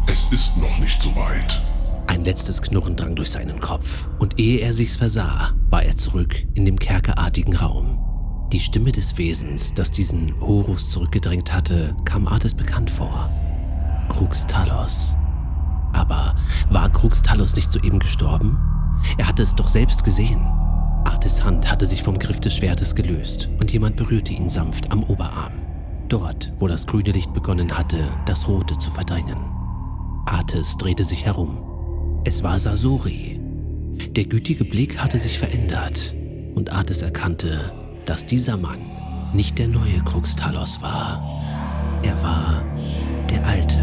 Es 0.08 0.24
ist 0.32 0.56
noch 0.56 0.78
nicht 0.78 1.00
so 1.00 1.14
weit. 1.14 1.62
Ein 2.08 2.24
letztes 2.24 2.60
Knurren 2.60 2.96
drang 2.96 3.14
durch 3.14 3.30
seinen 3.30 3.60
Kopf, 3.60 4.08
und 4.18 4.40
ehe 4.40 4.58
er 4.58 4.74
sich's 4.74 4.96
versah, 4.96 5.52
war 5.70 5.84
er 5.84 5.96
zurück 5.96 6.44
in 6.54 6.64
dem 6.64 6.78
kerkerartigen 6.78 7.54
Raum. 7.54 7.98
Die 8.52 8.58
Stimme 8.58 8.90
des 8.90 9.16
Wesens, 9.16 9.72
das 9.74 9.92
diesen 9.92 10.38
Horus 10.40 10.90
zurückgedrängt 10.90 11.52
hatte, 11.52 11.94
kam 12.04 12.26
Artis 12.26 12.54
bekannt 12.54 12.90
vor. 12.90 13.30
Krux 14.08 14.46
Talos. 14.48 15.16
Aber 15.92 16.34
war 16.68 16.90
Krux 16.90 17.22
Talos 17.22 17.54
nicht 17.54 17.72
soeben 17.72 18.00
gestorben? 18.00 18.58
Er 19.18 19.28
hatte 19.28 19.44
es 19.44 19.54
doch 19.54 19.68
selbst 19.68 20.02
gesehen. 20.04 20.44
Artis 21.22 21.44
Hand 21.44 21.70
hatte 21.70 21.86
sich 21.86 22.02
vom 22.02 22.18
Griff 22.18 22.40
des 22.40 22.56
Schwertes 22.56 22.96
gelöst 22.96 23.48
und 23.60 23.72
jemand 23.72 23.94
berührte 23.94 24.32
ihn 24.32 24.50
sanft 24.50 24.90
am 24.90 25.04
Oberarm. 25.04 25.52
Dort, 26.08 26.52
wo 26.56 26.66
das 26.66 26.84
grüne 26.84 27.12
Licht 27.12 27.32
begonnen 27.32 27.78
hatte, 27.78 27.98
das 28.26 28.48
rote 28.48 28.76
zu 28.76 28.90
verdrängen. 28.90 29.38
Artis 30.26 30.76
drehte 30.78 31.04
sich 31.04 31.24
herum. 31.24 32.22
Es 32.24 32.42
war 32.42 32.58
Sasori. 32.58 33.38
Der 34.16 34.24
gütige 34.24 34.64
Blick 34.64 34.98
hatte 34.98 35.16
sich 35.16 35.38
verändert 35.38 36.12
und 36.56 36.72
Artis 36.72 37.02
erkannte, 37.02 37.70
dass 38.04 38.26
dieser 38.26 38.56
Mann 38.56 38.80
nicht 39.32 39.60
der 39.60 39.68
neue 39.68 40.00
Krux 40.04 40.34
Talos 40.34 40.82
war. 40.82 41.22
Er 42.02 42.20
war 42.20 42.64
der 43.30 43.46
alte. 43.46 43.78